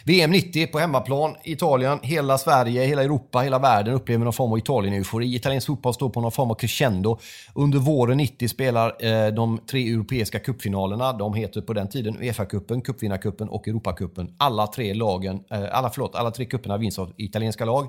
[0.06, 4.58] VM 90 på hemmaplan, Italien, hela Sverige, hela Europa, hela världen upplever någon form av
[4.58, 5.36] Italien-eufori.
[5.36, 7.20] Italiensk fotboll står på någon form av crescendo.
[7.56, 11.14] Under våren 90 spelar eh, de tre europeiska cupfinalerna.
[11.14, 14.36] De heter på den tiden Uefa-cupen, Cupvinnarcupen och Europacupen.
[14.38, 17.88] Alla tre lagen, eh, alla, förlåt, alla tre cuperna vinns av italienska lag.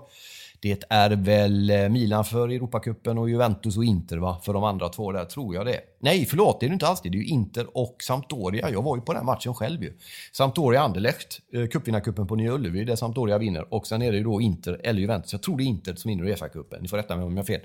[0.64, 4.40] Det är väl eh, Milan för Europacupen och Juventus och Inter va?
[4.42, 5.80] För de andra två där, tror jag det.
[5.98, 7.08] Nej, förlåt, det är det inte alls det.
[7.08, 8.70] Det är ju Inter och Sampdoria.
[8.70, 9.92] Jag var ju på den matchen själv ju.
[10.32, 13.74] Sampdoria-Anderlecht, eh, cupvinnarcupen på Nya Ullevi, där Sampdoria vinner.
[13.74, 15.32] Och sen är det ju då Inter eller Juventus.
[15.32, 16.80] Jag tror det är Inter som vinner Uefa-cupen.
[16.80, 17.60] Ni får rätta mig om jag har fel.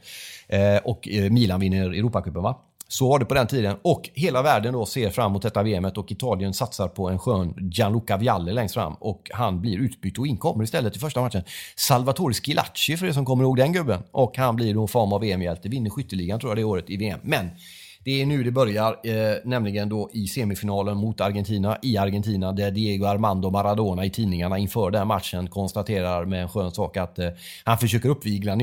[0.48, 2.69] Eh, och Milan vinner Europacupen va?
[2.92, 3.76] Så var det på den tiden.
[3.82, 7.54] Och hela världen då ser fram emot detta VMet och Italien satsar på en skön
[7.72, 8.94] Gianluca Vialli längst fram.
[8.94, 11.44] Och han blir utbytt och inkommer istället i första matchen.
[11.76, 14.04] Salvatore Schilacci för er som kommer ihåg den gubben.
[14.12, 15.70] Och han blir någon form av VM-hjälte.
[15.70, 17.20] Vinner skytteligan tror jag det året i VM.
[17.24, 17.50] Men
[18.04, 22.72] det är nu det börjar, eh, nämligen då i semifinalen mot Argentina i Argentina där
[22.72, 27.30] Diego Armando Maradona i tidningarna inför den matchen konstaterar med en skön sak att eh,
[27.64, 28.58] han försöker uppvigla eh,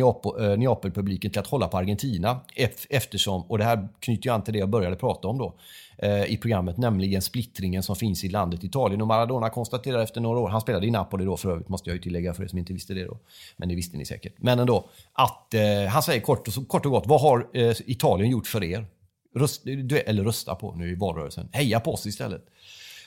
[0.59, 2.40] Neapel-publiken till att hålla på Argentina
[2.90, 5.55] eftersom, och det här knyter ju an till det jag började prata om då
[5.99, 9.01] eh, i programmet, nämligen splittringen som finns i landet Italien.
[9.01, 11.94] Och Maradona konstaterar efter några år, han spelade i Napoli då för övrigt, måste jag
[11.94, 13.18] ju tillägga för er som inte visste det då.
[13.57, 14.35] Men det visste ni säkert.
[14.37, 18.31] Men ändå, att eh, han säger kort och, kort och gott, vad har eh, Italien
[18.31, 18.87] gjort för er?
[19.37, 19.66] Röst,
[20.07, 21.49] eller rösta på nu i valrörelsen.
[21.53, 22.46] Heja på oss istället.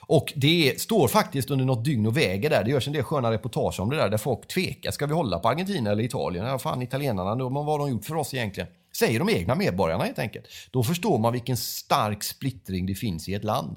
[0.02, 2.64] Och det står faktiskt under något dygn och väger där.
[2.64, 4.92] Det görs en del sköna reportage om det där, där folk tvekar.
[4.92, 6.46] Ska vi hålla på Argentina eller Italien?
[6.46, 8.70] Ja, fan, italienarna, vad har de gjort för oss egentligen?
[8.98, 10.46] Säger de egna medborgarna helt enkelt.
[10.72, 13.76] Då förstår man vilken stark splittring det finns i ett land.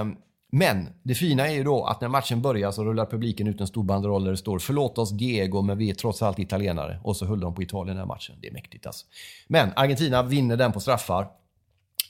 [0.00, 0.16] Um,
[0.50, 3.66] men det fina är ju då att när matchen börjar så rullar publiken ut en
[3.66, 7.16] stor banderoll där det står “Förlåt oss Diego, men vi är trots allt italienare” och
[7.16, 8.36] så höll de på Italien den här matchen.
[8.40, 9.06] Det är mäktigt alltså.
[9.46, 11.28] Men Argentina vinner den på straffar.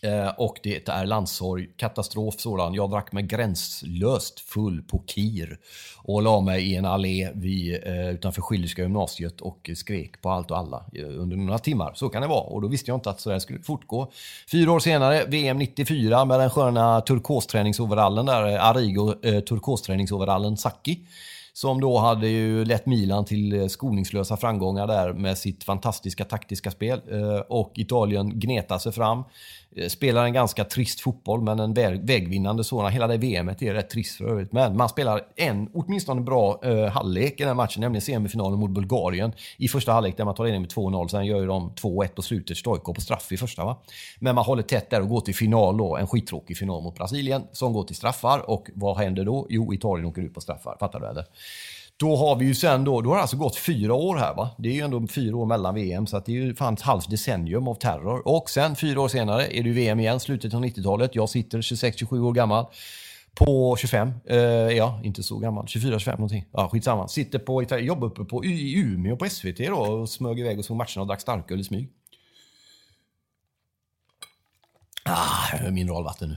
[0.02, 2.74] Eh, och det är landssorg, katastrof sådan.
[2.74, 5.58] Jag drack mig gränslöst full på Kir
[6.02, 10.50] och la mig i en allé vid, eh, utanför Schillerska gymnasiet och skrek på allt
[10.50, 11.92] och alla eh, under några timmar.
[11.94, 14.12] Så kan det vara och då visste jag inte att sådär skulle fortgå.
[14.50, 21.00] Fyra år senare, VM 94 med den sköna turkosträningsoverallen där, eh, Arigo eh, turkosträningsoverallen Saki
[21.56, 26.70] som då hade ju lett Milan till eh, skoningslösa framgångar där med sitt fantastiska taktiska
[26.70, 27.00] spel.
[27.10, 29.24] Eh, och Italien gnetar sig fram.
[29.76, 31.74] Eh, spelar en ganska trist fotboll, men en
[32.06, 32.92] vägvinnande sådan.
[32.92, 34.52] Hela det VMet är rätt trist för övrigt.
[34.52, 39.32] Men man spelar en åtminstone bra eh, halvlek i den matchen, nämligen semifinalen mot Bulgarien.
[39.56, 42.22] I första halvlek där man tar ledning med 2-0, sen gör ju de 2-1 på
[42.22, 42.56] slutet.
[42.56, 43.82] Stojko på straff i första va.
[44.18, 45.96] Men man håller tätt där och går till final då.
[45.96, 48.50] En skittråkig final mot Brasilien som går till straffar.
[48.50, 49.46] Och vad händer då?
[49.50, 50.76] Jo, Italien åker ut på straffar.
[50.80, 51.24] Fattar du eller?
[51.98, 54.50] Då har vi ju sen då, då har det alltså gått fyra år här va.
[54.58, 56.80] Det är ju ändå fyra år mellan VM så att det är ju fan ett
[56.80, 58.28] halvt decennium av terror.
[58.28, 61.14] Och sen fyra år senare är det ju VM igen, slutet av 90-talet.
[61.14, 62.66] Jag sitter 26-27 år gammal.
[63.34, 66.44] På 25, eh, ja inte så gammal, 24-25 någonting.
[66.52, 67.08] Ja skitsamma.
[67.08, 70.76] Sitter på, jobbar uppe på, i Umeå på SVT då och smög iväg och såg
[70.76, 71.88] matcherna och drack starköl i smyg.
[75.04, 76.36] Ah, mineralvatten nu.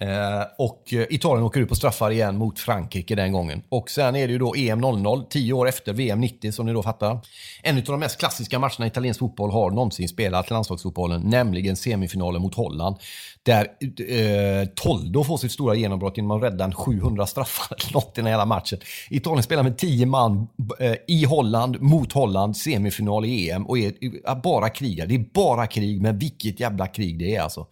[0.00, 3.62] Eh, och eh, Italien åker ut på straffar igen mot Frankrike den gången.
[3.68, 6.72] Och sen är det ju då EM 00, tio år efter VM 90 som ni
[6.72, 7.18] då fattar.
[7.62, 12.42] En av de mest klassiska matcherna i italiensk fotboll har någonsin spelat landslagsfotbollen, nämligen semifinalen
[12.42, 12.96] mot Holland.
[13.42, 13.66] Där
[14.08, 18.20] eh, Toldo får sitt stora genombrott genom att rädda en 700 straffar eller något i
[18.20, 18.78] den hela matchen.
[19.10, 20.48] Italien spelar med 10 man
[20.80, 23.92] eh, i Holland, mot Holland, semifinal i EM och är,
[24.24, 25.06] är bara krigar.
[25.06, 27.66] Det är bara krig, men vilket jävla krig det är alltså.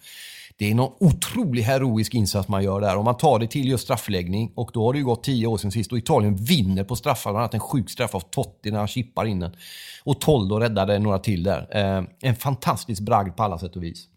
[0.56, 2.96] Det är någon otrolig heroisk insats man gör där.
[2.96, 5.58] Om man tar det till just straffläggning och då har det ju gått tio år
[5.58, 7.30] sedan sist och Italien vinner på straffar.
[7.30, 9.56] bland annat en sjuk straff av Totti när han chippar in den.
[10.04, 11.68] Och Toldo räddade några till där.
[11.70, 14.08] Eh, en fantastisk bragd på alla sätt och vis.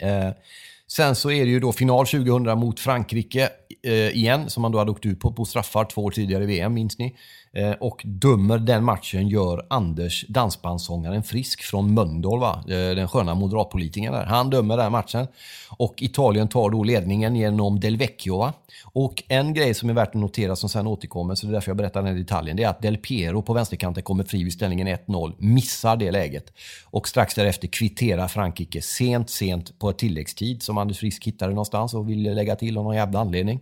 [0.00, 0.30] Eh,
[0.86, 3.48] sen så är det ju då final 2000 mot Frankrike
[3.82, 6.46] eh, igen, som man då hade åkt ut på, på straffar två år tidigare i
[6.46, 7.16] VM, minns ni?
[7.52, 12.64] Eh, och dömer den matchen gör Anders, dansbandssångaren Frisk från Mölndal, va?
[12.68, 14.24] Eh, den sköna moderatpolitikern där.
[14.24, 15.26] Han dömer den matchen.
[15.70, 18.38] Och Italien tar då ledningen genom Del Vecchio.
[18.38, 18.52] Va?
[18.84, 21.70] Och en grej som är värt att notera som sen återkommer, så det är därför
[21.70, 24.52] jag berättar den här detaljen, det är att Del Piero på vänsterkanten kommer fri vid
[24.52, 26.52] ställningen 1-0, missar det läget.
[26.84, 32.10] Och strax därefter kvitterar Frankrike sent, sent på tilläggstid som Anders Frisk hittade någonstans och
[32.10, 33.60] ville lägga till av någon jävla anledning.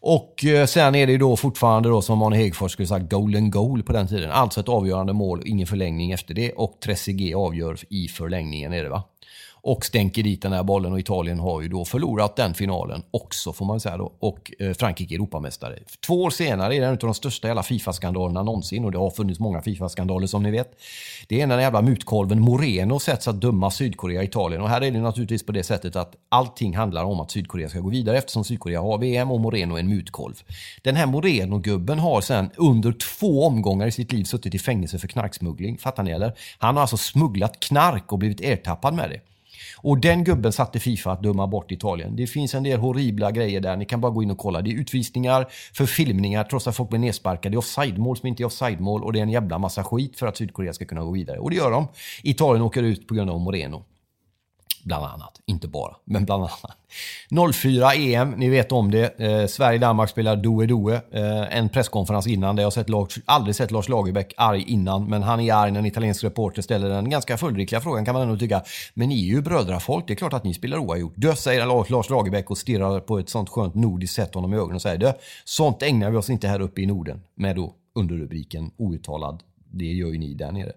[0.00, 3.50] Och eh, sen är det ju då fortfarande då som Arne Hegerfors skulle sagt golden
[3.50, 4.30] goal på den tiden.
[4.30, 8.88] Alltså ett avgörande mål, ingen förlängning efter det och Trezeguet avgör i förlängningen är det
[8.88, 9.02] va
[9.62, 10.92] och stänker dit den här bollen.
[10.92, 13.96] Och Italien har ju då förlorat den finalen också, får man säga.
[13.96, 14.12] Då.
[14.18, 15.78] Och eh, Frankrike är Europamästare.
[16.06, 18.84] Två år senare är det en av de största jävla Fifa-skandalerna någonsin.
[18.84, 20.70] Och det har funnits många Fifa-skandaler som ni vet.
[21.28, 24.62] Det är när den jävla mutkolven Moreno sätts att döma Sydkorea och Italien.
[24.62, 27.80] Och här är det naturligtvis på det sättet att allting handlar om att Sydkorea ska
[27.80, 30.34] gå vidare eftersom Sydkorea har VM och Moreno är en mutkolv.
[30.82, 35.08] Den här Moreno-gubben har sen under två omgångar i sitt liv suttit i fängelse för
[35.08, 35.78] knarksmuggling.
[35.78, 36.32] Fattar ni eller?
[36.58, 39.20] Han har alltså smugglat knark och blivit ertappad med det.
[39.80, 42.16] Och den gubben satte Fifa att döma bort Italien.
[42.16, 43.76] Det finns en del horribla grejer där.
[43.76, 44.62] Ni kan bara gå in och kolla.
[44.62, 47.48] Det är utvisningar, förfilmningar trots att folk blir nedsparkade.
[47.48, 50.26] Det är offside-mål som inte är offside-mål och det är en jävla massa skit för
[50.26, 51.38] att Sydkorea ska kunna gå vidare.
[51.38, 51.88] Och det gör de.
[52.22, 53.84] Italien åker ut på grund av Moreno.
[54.88, 55.40] Bland annat.
[55.46, 57.54] Inte bara, men bland annat.
[57.54, 59.20] 04 EM, ni vet om det.
[59.20, 61.00] Eh, Sverige-Danmark spelar Doe-Doe.
[61.12, 65.06] Eh, en presskonferens innan där jag sett Lars, aldrig sett Lars Lagerbäck arg innan.
[65.06, 68.22] Men han är arg när en italiensk reporter ställer den ganska följdriktiga frågan kan man
[68.22, 68.62] ändå tycka.
[68.94, 71.12] Men ni är ju brödrafolk, det är klart att ni spelar oavgjort.
[71.16, 74.74] Dö, säger Lars Lagerbäck och stirrar på ett sånt skönt nordiskt sätt honom i ögonen
[74.74, 75.12] och säger Dö,
[75.44, 77.22] sånt ägnar vi oss inte här uppe i Norden.
[77.34, 79.42] Med då underrubriken outtalad.
[79.70, 80.72] Det gör ju ni där nere.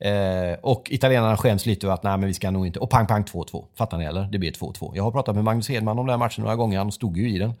[0.00, 2.78] Eh, och italienarna skäms lite över att nej, men vi ska nog inte...
[2.78, 3.64] Och pang, pang 2-2.
[3.74, 4.28] Fattar ni eller?
[4.32, 4.92] Det blir 2-2.
[4.94, 6.78] Jag har pratat med Magnus Hedman om den här matchen några gånger.
[6.78, 7.52] Han stod ju i den.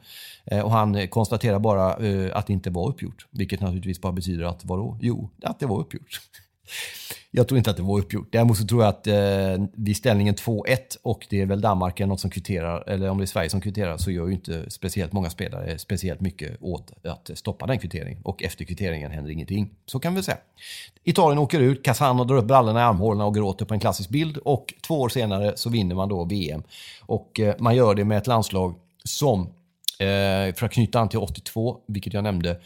[0.44, 3.26] Eh, och han konstaterar bara eh, att det inte var uppgjort.
[3.30, 4.98] Vilket naturligtvis bara betyder att vadå?
[5.00, 6.20] Jo, att det var uppgjort.
[7.32, 8.28] Jag tror inte att det var uppgjort.
[8.32, 12.08] Däremot så tror jag att eh, vid ställningen 2-1 och det är väl Danmark eller
[12.08, 15.12] något som kvitterar, eller om det är Sverige som kvitterar, så gör ju inte speciellt
[15.12, 18.20] många spelare eh, speciellt mycket åt att stoppa den kvitteringen.
[18.22, 19.70] Och efter kvitteringen händer ingenting.
[19.86, 20.38] Så kan vi säga.
[21.04, 24.36] Italien åker ut, Cassano drar upp brallorna i armhålorna och gråter på en klassisk bild.
[24.36, 26.62] Och två år senare så vinner man då VM.
[27.00, 29.40] Och eh, man gör det med ett landslag som
[29.98, 32.60] eh, för att knyta an till 82, vilket jag nämnde,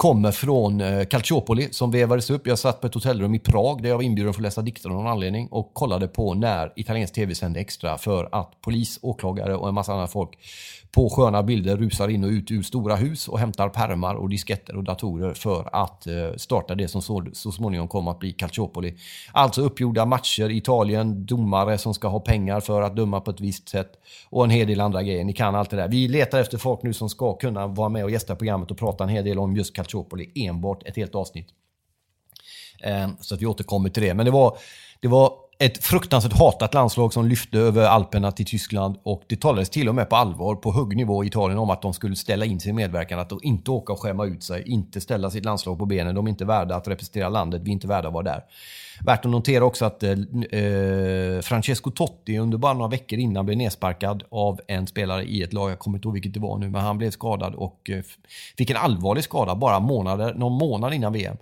[0.00, 2.46] kommer från eh, Calciopoli som vevades upp.
[2.46, 4.88] Jag satt på ett hotellrum i Prag där jag var inbjuden för att läsa dikter
[4.88, 9.56] av någon anledning och kollade på när italiensk tv sände extra för att polis, åklagare
[9.56, 10.38] och en massa andra folk
[10.92, 14.76] på sköna bilder rusar in och ut ur stora hus och hämtar permar och disketter
[14.76, 18.94] och datorer för att eh, starta det som så, så småningom kommer att bli Calciopoli.
[19.32, 23.40] Alltså uppgjorda matcher i Italien, domare som ska ha pengar för att döma på ett
[23.40, 23.92] visst sätt
[24.30, 25.24] och en hel del andra grejer.
[25.24, 25.88] Ni kan allt det där.
[25.88, 29.04] Vi letar efter folk nu som ska kunna vara med och gästa programmet och prata
[29.04, 31.48] en hel del om just Calciopoli, enbart ett helt avsnitt.
[32.82, 34.14] Eh, så att vi återkommer till det.
[34.14, 34.56] Men det var,
[35.00, 39.70] det var ett fruktansvärt hatat landslag som lyfte över Alperna till Tyskland och det talades
[39.70, 42.44] till och med på allvar på hög nivå i Italien om att de skulle ställa
[42.44, 45.78] in sin medverkan, att de inte åka och skämma ut sig, inte ställa sitt landslag
[45.78, 46.14] på benen.
[46.14, 48.44] De är inte värda att representera landet, vi är inte värda att vara där.
[49.04, 53.58] Värt att notera också att eh, eh Francesco Totti under bara några veckor innan blev
[53.58, 56.68] nedsparkad av en spelare i ett lag, jag kommer inte ihåg vilket det var nu,
[56.68, 58.02] men han blev skadad och eh,
[58.56, 61.36] fick en allvarlig skada bara månader, någon månad innan VM.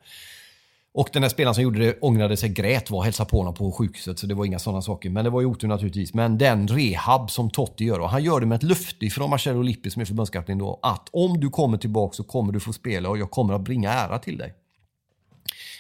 [0.95, 3.55] Och den där spelaren som gjorde det ångrade sig, grät, var och hälsade på honom
[3.55, 4.19] på sjukhuset.
[4.19, 5.11] Så det var inga sådana saker.
[5.11, 6.15] Men det var ju otur naturligtvis.
[6.15, 9.63] Men den rehab som Totti gör, och han gör det med ett löfte från Marcello
[9.63, 13.09] Lippi som är förbundskapten då, att om du kommer tillbaka så kommer du få spela
[13.09, 14.55] och jag kommer att bringa ära till dig.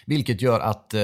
[0.07, 1.01] Vilket gör att eh,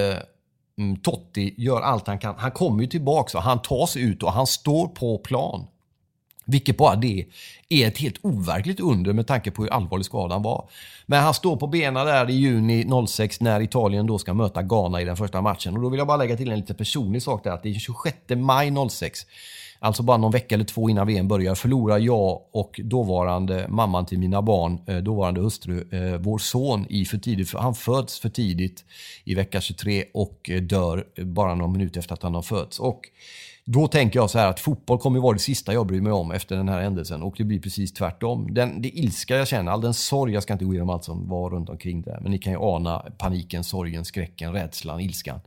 [0.78, 2.34] mm, Totti gör allt han kan.
[2.38, 5.66] Han kommer ju tillbaka och han tar sig ut och han står på plan.
[6.44, 7.26] Vilket bara det
[7.68, 10.68] är ett helt overkligt under med tanke på hur allvarlig skadan var.
[11.06, 15.00] Men han står på benen där i juni 06 när Italien då ska möta Ghana
[15.00, 15.76] i den första matchen.
[15.76, 17.50] Och då vill jag bara lägga till en lite personlig sak där.
[17.50, 19.26] Att det är 26 maj 06.
[19.78, 24.18] alltså bara någon vecka eller två innan VM börjar, förlorar jag och dåvarande mamman till
[24.18, 27.54] mina barn, eh, dåvarande hustru, eh, vår son i för tidigt.
[27.54, 28.84] Han föds för tidigt
[29.24, 32.80] i vecka 23 och eh, dör bara några minuter efter att han har fötts.
[32.80, 33.00] Och
[33.66, 36.30] då tänker jag så här att fotboll kommer vara det sista jag bryr mig om
[36.30, 38.54] efter den här händelsen och det blir precis tvärtom.
[38.54, 41.28] Den, det ilska jag känner, all den sorg, jag ska inte gå igenom allt som
[41.28, 45.40] var runt omkring det, men ni kan ju ana paniken, sorgen, skräcken, rädslan, ilskan.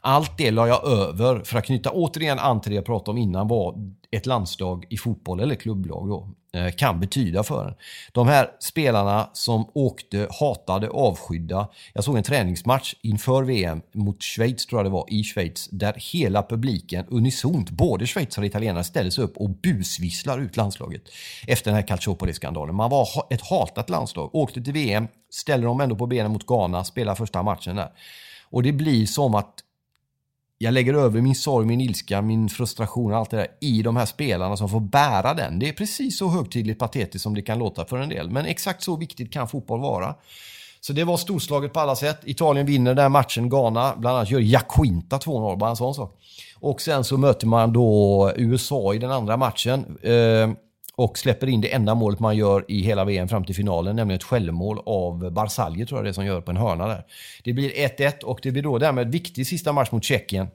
[0.00, 3.18] Allt det la jag över för att knyta återigen an till det jag pratade om
[3.18, 3.74] innan var
[4.10, 7.74] ett landslag i fotboll eller klubblag då, Eh, kan betyda för en.
[8.12, 11.68] De här spelarna som åkte, hatade, avskydda.
[11.94, 15.94] Jag såg en träningsmatch inför VM mot Schweiz, tror jag det var, i Schweiz, där
[16.12, 21.02] hela publiken unisont, både schweizare och italienare, ställde sig upp och busvisslar ut landslaget
[21.46, 22.74] efter den här Calciopoli-skandalen.
[22.74, 26.84] Man var ett hatat landslag, åkte till VM, ställer dem ändå på benen mot Ghana,
[26.84, 27.90] spelar första matchen där.
[28.50, 29.54] Och det blir som att
[30.62, 33.96] jag lägger över min sorg, min ilska, min frustration och allt det där i de
[33.96, 35.58] här spelarna som får bära den.
[35.58, 38.30] Det är precis så högtidligt patetiskt som det kan låta för en del.
[38.30, 40.14] Men exakt så viktigt kan fotboll vara.
[40.80, 42.20] Så det var storslaget på alla sätt.
[42.24, 43.48] Italien vinner den här matchen.
[43.48, 46.16] Ghana, bland annat gör Jaquinta 2-0, bara en sån sak.
[46.60, 49.98] Och sen så möter man då USA i den andra matchen.
[50.02, 50.50] Eh,
[51.00, 54.16] och släpper in det enda målet man gör i hela VM fram till finalen, nämligen
[54.16, 57.04] ett självmål av Barsalje, tror jag det är, som gör på en hörna där.
[57.44, 60.46] Det blir 1-1 och det blir då därmed viktig sista match mot Tjeckien.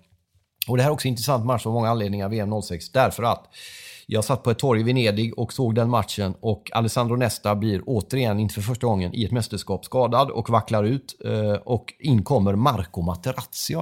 [0.67, 3.47] Och det här är också en intressant match av många anledningar, VM 06, därför att
[4.07, 7.81] jag satt på ett torg i Venedig och såg den matchen och Alessandro Nesta blir
[7.85, 11.21] återigen, inte för första gången, i ett mästerskap skadad och vacklar ut.
[11.25, 13.75] Eh, och in kommer Marco Materazzi.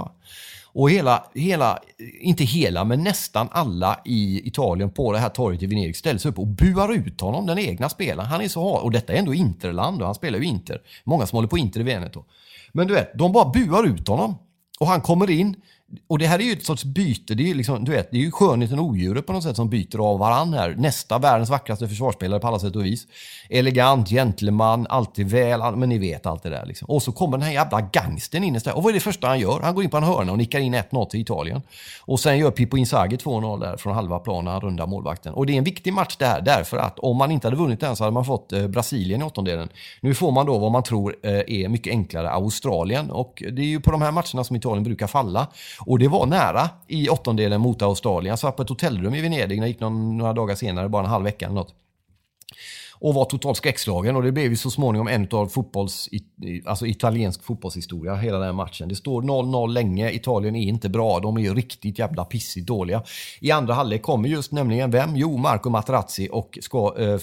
[0.73, 1.79] Och hela, hela,
[2.21, 6.31] inte hela, men nästan alla i Italien på det här torget i Venedig ställer sig
[6.31, 8.29] upp och buar ut honom, den egna spelaren.
[8.29, 10.81] Han är så Och detta är ändå Interland och han spelar ju Inter.
[11.03, 12.23] Många som håller på Inter i Veneto.
[12.71, 14.35] Men du vet, de bara buar ut honom.
[14.79, 15.55] Och han kommer in,
[16.07, 17.35] och det här är ju ett sorts byte.
[17.35, 19.55] Det är ju, liksom, du vet, det är ju skönheten och odjuret på något sätt
[19.55, 20.75] som byter av varann här.
[20.77, 23.07] Nästa världens vackraste försvarsspelare på alla sätt och vis.
[23.49, 26.65] Elegant, gentleman, alltid väl, men ni vet allt det där.
[26.65, 26.89] Liksom.
[26.89, 28.77] Och så kommer den här jävla gangsten in istället.
[28.77, 29.59] Och vad är det första han gör?
[29.59, 31.61] Han går in på en hörna och nickar in 1-0 till Italien.
[32.01, 35.33] Och sen gör Pippo Inzaghi 2-0 där från halva planen, runda målvakten.
[35.33, 37.79] Och det är en viktig match det här, därför att om man inte hade vunnit
[37.79, 39.69] den så hade man fått eh, Brasilien i åttondelen.
[40.01, 43.11] Nu får man då vad man tror eh, är mycket enklare Australien.
[43.11, 45.47] Och det är ju på de här matcherna som Italien brukar falla.
[45.85, 48.29] Och det var nära i åttondelen mot Australien.
[48.29, 51.03] Jag satt på ett hotellrum i Venedig, när jag gick någon, några dagar senare, bara
[51.03, 51.75] en halv vecka eller något
[53.03, 54.15] och var totalt skräckslagen.
[54.15, 56.09] Och det blev ju så småningom en av fotbolls,
[56.65, 58.89] alltså italiensk fotbollshistoria, hela den här matchen.
[58.89, 60.11] Det står 0-0 länge.
[60.11, 61.19] Italien är inte bra.
[61.19, 63.03] De är ju riktigt jävla pissigt dåliga.
[63.39, 65.15] I andra halvlek kommer just nämligen vem?
[65.15, 67.19] Jo, Marco Materazzi och ska, eh, eh,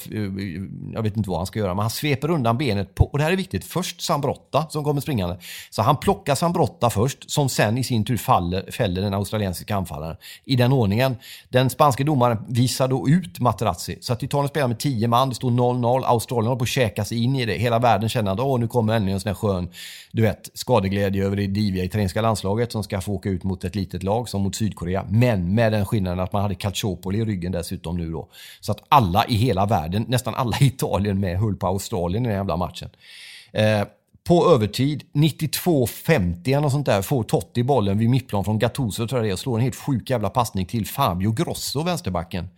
[0.93, 3.25] jag vet inte vad han ska göra, men han sveper undan benet på, och det
[3.25, 5.39] här är viktigt, först Sambrotta som kommer springande.
[5.71, 10.17] Så han plockar Sambrotta först, som sen i sin tur faller, fäller den australiensiska anfallaren.
[10.45, 11.17] I den ordningen.
[11.49, 13.99] Den spanske domaren visar då ut Materazzi.
[14.01, 16.05] Så att Italien spelar med 10 man, det står 0 0-0.
[16.05, 17.55] Australien håller på att käka sig in i det.
[17.55, 19.69] Hela världen känner att Åh, nu kommer ännu en sån här skön
[20.13, 23.75] du vet, skadeglädje över det diviga italienska landslaget som ska få åka ut mot ett
[23.75, 25.07] litet lag som mot Sydkorea.
[25.09, 28.29] Men med den skillnaden att man hade Calciopoli i ryggen dessutom nu då.
[28.61, 32.29] Så att alla i hela världen, nästan alla i Italien med, höll på Australien i
[32.29, 32.91] den jävla matchen.
[33.53, 33.83] Eh,
[34.25, 39.25] på övertid, 92-50 och sånt där, får Totti bollen vid mittplan från Gattuso tror jag
[39.25, 42.49] det är, och slår en helt sjuk jävla passning till Fabio Grosso, vänsterbacken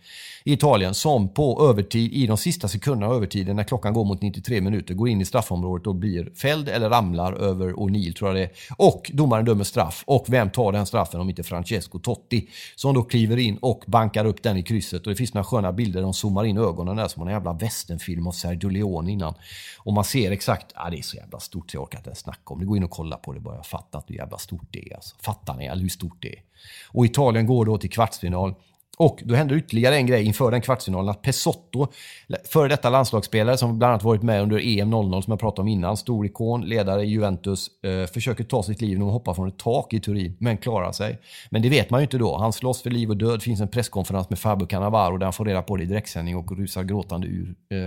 [0.43, 4.21] i Italien, som på övertid, i de sista sekunderna av övertiden, när klockan går mot
[4.21, 8.35] 93 minuter, går in i straffområdet och blir fälld eller ramlar över O'Neill, tror jag
[8.35, 8.51] det är.
[8.77, 10.03] Och domaren dömer straff.
[10.07, 14.25] Och vem tar den straffen om inte Francesco Totti, som då kliver in och bankar
[14.25, 15.05] upp den i krysset.
[15.05, 18.27] Och det finns några sköna bilder, de zoomar in ögonen där som en jävla västernfilm
[18.27, 19.33] av Sergio Leone innan.
[19.77, 22.19] Och man ser exakt, ja det är så jävla stort så jag orkar inte ens
[22.19, 22.65] snacka om det.
[22.65, 24.95] Gå in och kolla på det bara, jag fattar hur jävla stort det är.
[24.95, 25.15] Alltså.
[25.21, 26.41] Fattar ni hur stort det är?
[26.89, 28.55] Och Italien går då till kvartsfinal.
[28.97, 31.09] Och då hände ytterligare en grej inför den kvartsfinalen.
[31.09, 31.87] Att Pesotto,
[32.45, 35.67] före detta landslagsspelare som bland annat varit med under EM 00 som jag pratade om
[35.67, 35.97] innan.
[35.97, 37.67] Stor ikon, ledare i Juventus.
[37.83, 40.91] Eh, försöker ta sitt liv genom att hoppa från ett tak i Turin, men klarar
[40.91, 41.19] sig.
[41.49, 42.37] Men det vet man ju inte då.
[42.37, 43.39] Han slåss för liv och död.
[43.39, 46.35] Det finns en presskonferens med Fabio Cannavaro där han får reda på det i direktsändning
[46.35, 47.77] och rusar gråtande ur, eh,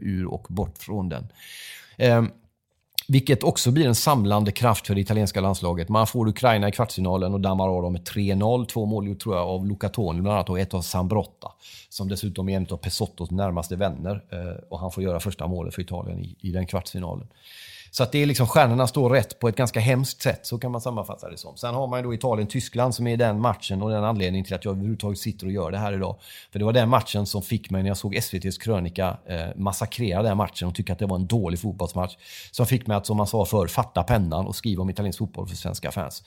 [0.00, 1.26] ur och bort från den.
[1.96, 2.24] Eh,
[3.08, 5.88] vilket också blir en samlande kraft för det italienska landslaget.
[5.88, 8.66] Man får Ukraina i kvartsfinalen och dammar av dem med 3-0.
[8.66, 11.52] Två mål tror jag av Luca Toni bland annat och ett av Sambrotta.
[11.88, 14.24] Som dessutom är en av Pesottos närmaste vänner.
[14.32, 17.26] Eh, och han får göra första målet för Italien i, i den kvartsfinalen.
[17.94, 20.72] Så att det är liksom stjärnorna står rätt på ett ganska hemskt sätt, så kan
[20.72, 21.56] man sammanfatta det som.
[21.56, 24.64] Sen har man ju då Italien-Tyskland som är den matchen och den anledningen till att
[24.64, 26.16] jag överhuvudtaget sitter och gör det här idag.
[26.52, 30.22] För det var den matchen som fick mig, när jag såg SVTs krönika, eh, massakrera
[30.22, 32.16] den matchen och tycka att det var en dålig fotbollsmatch.
[32.50, 35.48] Som fick mig att, som man sa förr, fatta pennan och skriva om italiensk fotboll
[35.48, 36.22] för svenska fans.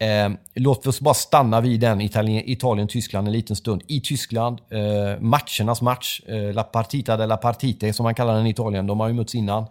[0.00, 3.82] Eh, låt oss bara stanna vid den Italien-Tyskland en liten stund.
[3.86, 8.50] I Tyskland, eh, matchernas match, eh, La Partita della Partite som man kallar den i
[8.50, 8.86] Italien.
[8.86, 9.66] De har ju mötts innan.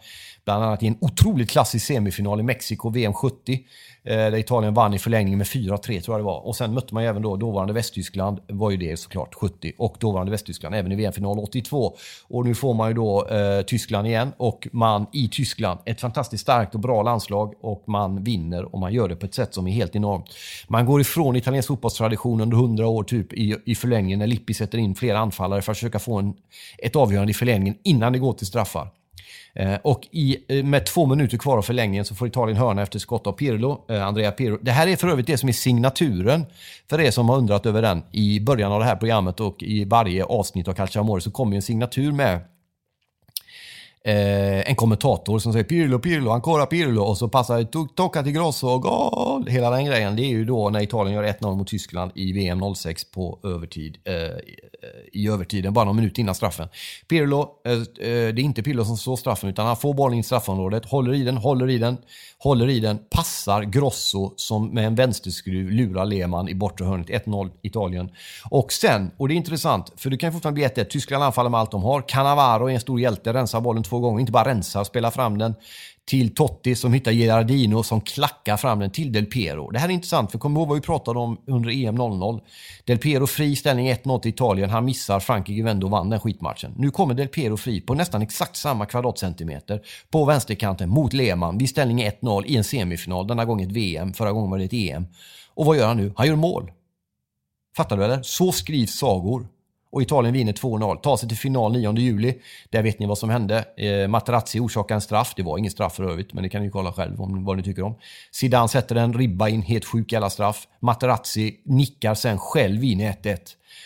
[0.47, 3.59] Bland annat i en otroligt klassisk semifinal i Mexiko, VM 70.
[4.03, 6.47] Eh, där Italien vann i förlängning med 4-3 tror jag det var.
[6.47, 9.73] Och sen mötte man ju även då dåvarande Västtyskland, var ju det såklart, 70.
[9.77, 11.95] Och dåvarande Västtyskland även i VM-final 82.
[12.27, 16.43] Och nu får man ju då eh, Tyskland igen och man i Tyskland, ett fantastiskt
[16.43, 19.67] starkt och bra landslag och man vinner och man gör det på ett sätt som
[19.67, 20.25] är helt enormt.
[20.67, 24.77] Man går ifrån italiensk fotbollstradition under 100 år typ i, i förlängningen när Lippi sätter
[24.77, 26.33] in flera anfallare för att försöka få en,
[26.77, 28.89] ett avgörande i förlängningen innan det går till straffar.
[29.53, 32.99] Eh, och i, eh, med två minuter kvar av förlängningen så får Italien hörna efter
[32.99, 34.57] skott av Pirlo, eh, Andrea Pirlo.
[34.61, 36.45] Det här är för övrigt det som är signaturen
[36.89, 38.03] för er som har undrat över den.
[38.11, 41.61] I början av det här programmet och i varje avsnitt av Calciamore så kommer en
[41.61, 42.39] signatur med
[44.07, 48.31] eh, en kommentator som säger Pirlo, Pirlo, ancora Pirlo och så passar det Tocca till
[48.31, 49.47] Grosso och gol.
[49.47, 50.15] Hela den grejen.
[50.15, 53.97] Det är ju då när Italien gör 1-0 mot Tyskland i VM 06 på övertid.
[54.03, 54.13] Eh,
[55.13, 56.67] I övertiden, bara någon minut innan straffen.
[57.07, 60.23] Pirlo, eh, eh, det är inte Pirlo som slår straffen utan han får bollen i
[60.23, 61.97] straffområdet, håller i den, håller i den,
[62.39, 67.07] håller i den, passar Grosso som med en vänsterskruv lurar Lehmann i bortre hörnet.
[67.09, 68.09] 1-0 Italien.
[68.49, 70.83] Och sen, och det är intressant, för det kan fortfarande bli 1-1.
[70.83, 72.01] Tyskland anfaller med allt de har.
[72.01, 74.19] Cannavaro är en stor hjälte, rensar bollen två gånger.
[74.19, 75.53] Inte bara rensa och spela fram den
[76.07, 79.71] till Totti som hittar Gerardino som klackar fram den till Del Piero.
[79.71, 82.41] Det här är intressant, för kom ihåg vad vi pratade om under EM 00.
[82.85, 84.69] Del Piero fri, ställning 1-0 till Italien.
[84.69, 86.73] Han missar, Frankrike vände och vann den skitmatchen.
[86.77, 89.81] Nu kommer Del Piero fri på nästan exakt samma kvadratcentimeter
[90.11, 93.27] på vänsterkanten mot Lehmann vid ställning 1-0 i en semifinal.
[93.27, 95.07] Denna gång ett VM, förra gången var det ett EM.
[95.53, 96.13] Och vad gör han nu?
[96.15, 96.71] Han gör mål.
[97.77, 98.21] Fattar du eller?
[98.21, 99.47] Så skrivs sagor.
[99.91, 100.97] Och Italien vinner 2-0.
[100.97, 102.33] Tar sig till final 9 juli.
[102.69, 103.65] Där vet ni vad som hände.
[103.77, 105.33] Eh, Materazzi orsakar en straff.
[105.35, 107.63] Det var ingen straff för övrigt, men det kan ni kolla själv om vad ni
[107.63, 107.95] tycker om.
[108.31, 110.67] Zidane sätter en ribba in, helt sjuk jävla straff.
[110.79, 113.37] Materazzi nickar sen själv in 1-1.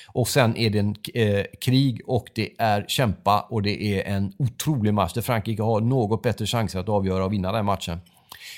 [0.07, 4.33] Och sen är det en eh, krig och det är kämpa och det är en
[4.37, 7.99] otrolig match där Frankrike har något bättre chanser att avgöra och vinna den matchen.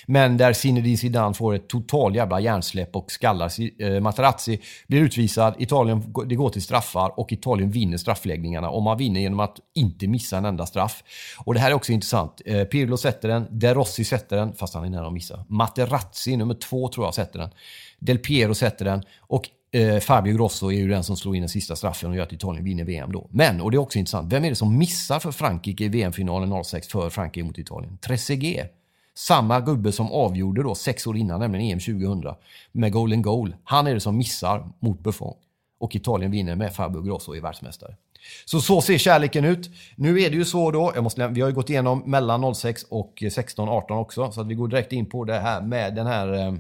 [0.08, 3.52] Men där Zinedine Zidane får ett total jävla hjärnsläpp och skallar.
[3.82, 8.70] Eh, Materazzi blir utvisad, Italien, det går till straffar och Italien vinner straffläggningarna.
[8.70, 11.04] Och man vinner genom att inte missa en enda straff.
[11.46, 12.42] Och det här är också intressant.
[12.46, 15.46] Eh, Pirlo sätter den, De Rossi sätter den, fast han är nära att missa.
[15.50, 17.50] Materazzi, nummer två, tror jag, sätter den.
[18.00, 19.04] Del Piero sätter den.
[19.20, 22.24] Och eh, Fabio Grosso är ju den som slår in den sista straffen och gör
[22.24, 23.28] att Italien vinner VM då.
[23.32, 26.64] Men, och det är också intressant, vem är det som missar för Frankrike i VM-finalen
[26.64, 27.98] 06 för Frankrike mot Italien?
[27.98, 28.83] Trezeguet.
[29.16, 32.36] Samma gubbe som avgjorde då sex år innan, nämligen EM 2000,
[32.72, 33.56] med golden goal.
[33.64, 35.36] Han är det som missar mot Buffon.
[35.80, 37.96] Och Italien vinner med Fabio Grosso och är världsmästare.
[38.46, 39.70] Så så ser kärleken ut.
[39.96, 42.84] Nu är det ju så då, jag måste, vi har ju gått igenom mellan 06
[42.84, 46.08] och 16, 18 också, så att vi går direkt in på det här med den
[46.08, 46.54] här eh,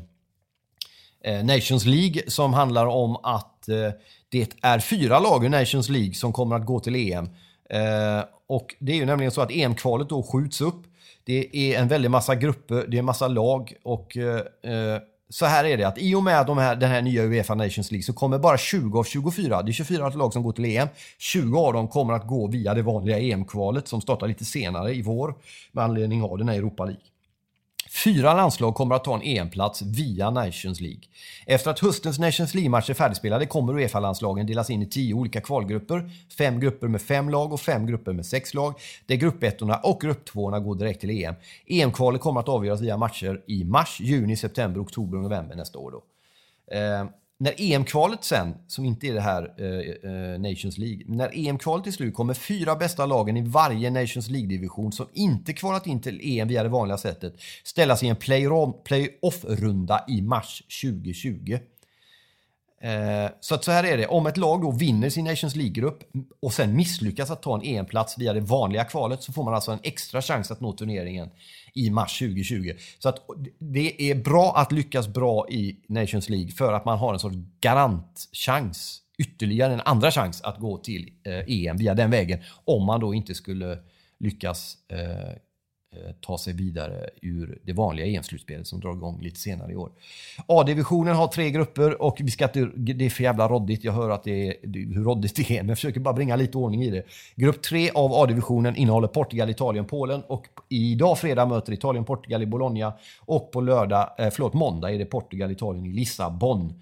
[1.24, 3.91] eh, Nations League som handlar om att eh,
[4.30, 7.30] det är fyra lag i Nations League som kommer att gå till EM.
[7.70, 10.84] Eh, och det är ju nämligen så att EM-kvalet då skjuts upp
[11.26, 14.38] det är en väldig massa grupper, det är en massa lag och eh,
[14.74, 17.55] eh, så här är det att i och med de här, den här nya Uefa
[17.55, 20.65] Nations League så kommer bara 20 av 24, det är 24 lag som går till
[20.65, 24.93] EM, 20 av dem kommer att gå via det vanliga EM-kvalet som startar lite senare
[24.93, 25.36] i vår
[25.71, 27.12] med anledning av den här Europa League.
[27.94, 31.02] Fyra landslag kommer att ta en EM-plats via Nations League.
[31.46, 36.12] Efter att höstens Nations League-matcher är färdigspelade kommer Uefa-landslagen delas in i tio olika kvalgrupper.
[36.38, 38.74] Fem grupper med fem lag och fem grupper med sex lag.
[39.06, 41.36] Där gruppettorna och grupptvåorna går direkt till EM.
[41.68, 45.91] EM-kvalet kommer att avgöras via matcher i mars, juni, september, oktober och november nästa år.
[45.91, 46.04] Då.
[46.76, 47.06] Eh,
[47.39, 51.91] när EM-kvalet sen, som inte är det här eh, eh, Nations League, när EM-kvalet är
[51.91, 56.47] slut kommer fyra bästa lagen i varje Nations League-division som inte kvalat in till EM
[56.47, 61.57] via det vanliga sättet ställas i en play-off-runda i mars 2020.
[62.84, 66.03] Eh, så att så här är det, om ett lag då vinner sin Nations League-grupp
[66.41, 69.71] och sen misslyckas att ta en EM-plats via det vanliga kvalet så får man alltså
[69.71, 71.29] en extra chans att nå turneringen
[71.73, 72.73] i mars 2020.
[72.99, 73.17] Så att
[73.59, 77.36] det är bra att lyckas bra i Nations League för att man har en sorts
[77.61, 82.99] garantchans, ytterligare en andra chans att gå till eh, EM via den vägen om man
[82.99, 83.79] då inte skulle
[84.19, 85.38] lyckas eh,
[85.96, 89.91] Eh, ta sig vidare ur det vanliga EM-slutspelet som drar igång lite senare i år.
[90.48, 93.84] A-divisionen har tre grupper och vi ska inte, det är för jävla roddigt.
[93.84, 94.56] Jag hör att det är
[94.94, 97.04] hur roddigt det är, men jag försöker bara bringa lite ordning i det.
[97.36, 102.46] Grupp 3 av A-divisionen innehåller Portugal, Italien, Polen och idag fredag möter Italien Portugal i
[102.46, 106.74] Bologna och på lördag, eh, förlåt, måndag är det Portugal, Italien i Lissabon.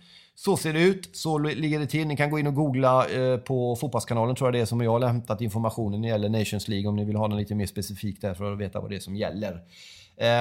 [0.43, 2.07] Så ser det ut, så ligger det till.
[2.07, 4.91] Ni kan gå in och googla eh, på Fotbollskanalen, tror jag det är, som jag
[4.91, 7.65] har hämtat informationen när det gäller Nations League, om ni vill ha den lite mer
[7.65, 9.61] specifik där för att veta vad det är som gäller.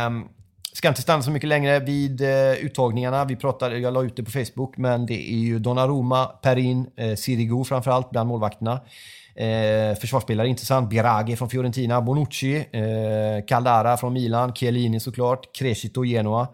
[0.07, 0.29] Um,
[0.73, 3.25] Ska inte stanna så mycket längre vid eh, uttagningarna.
[3.25, 7.15] Vi pratade, jag la ut det på Facebook, men det är ju Donnarumma, Perin, eh,
[7.15, 8.81] Sirigu framförallt bland målvakterna.
[9.35, 10.91] Eh, försvarsspelare intressant.
[10.91, 16.49] Biragi från Fiorentina, Bonucci, eh, Caldara från Milan, Chiellini såklart, Crescito Genoa.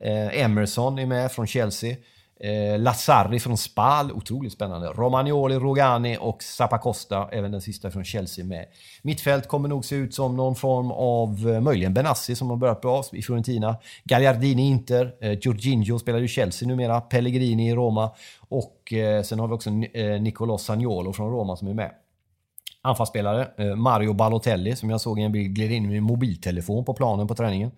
[0.00, 1.96] Eh, Emerson är med från Chelsea.
[2.40, 4.86] Eh, Lazzari från Spal, otroligt spännande.
[4.88, 8.66] Romagnoli, Rogani och Zappacosta, även den sista från Chelsea med.
[9.02, 12.80] Mittfält kommer nog se ut som någon form av, eh, möjligen Benassi som har börjat
[12.80, 13.76] bra i Fiorentina.
[14.04, 18.10] Gagliardini Inter, eh, Jorginho spelar ju Chelsea numera, Pellegrini i Roma
[18.48, 21.90] och eh, sen har vi också eh, Nicolò Sagnolo från Roma som är med.
[22.82, 26.94] Anfallsspelare, eh, Mario Balotelli som jag såg i en bild gled in med mobiltelefon på
[26.94, 27.70] planen på träningen.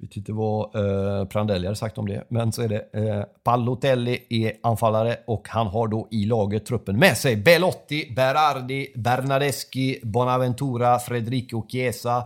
[0.00, 2.88] Vet inte vad eh, Prandelli hade sagt om det, men så är det.
[2.92, 8.92] Eh, Pallotelli är anfallare och han har då i laget truppen med sig Belotti, Berardi,
[8.94, 12.24] Bernadeschi, Bonaventura, Federico Chiesa,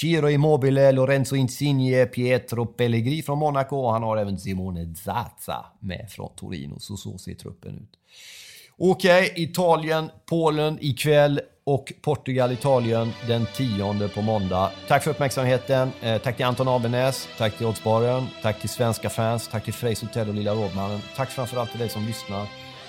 [0.00, 6.06] Ciro Immobile, Lorenzo Insigne, Pietro Pellegri från Monaco och han har även Simone Zaza med
[6.10, 6.78] från Torino.
[6.78, 7.98] Så så ser truppen ut.
[8.78, 14.70] Okej, okay, Italien, Polen ikväll och Portugal-Italien den 10 på måndag.
[14.88, 15.90] Tack för uppmärksamheten.
[16.02, 20.02] Eh, tack till Anton Abenäs, tack till Oddsbaren, tack till svenska fans, tack till Frejs
[20.02, 21.00] Hotell och Lilla Rådmannen.
[21.16, 22.46] Tack framförallt till dig som lyssnar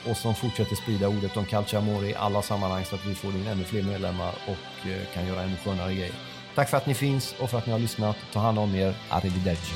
[0.09, 3.47] och som fortsätter sprida ordet om Calciamore i alla sammanhang så att vi får in
[3.47, 6.13] ännu fler medlemmar och eh, kan göra ännu skönare grejer.
[6.55, 8.15] Tack för att ni finns och för att ni har lyssnat.
[8.33, 8.95] Ta hand om er.
[9.09, 9.73] Arrivederci.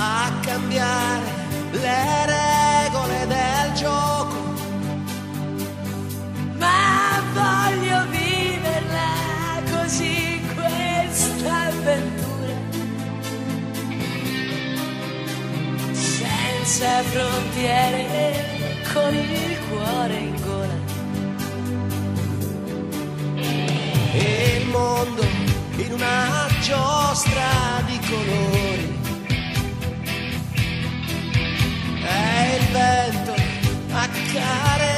[0.00, 1.26] A cambiare
[1.72, 4.36] le regole del gioco,
[6.56, 12.54] ma voglio viverla così questa avventura,
[15.90, 18.44] senza frontiere,
[18.92, 20.76] con il cuore in gola.
[24.12, 25.22] E il mondo
[25.76, 28.77] in una giostra di colori
[32.72, 33.34] vento
[33.94, 34.97] accarezza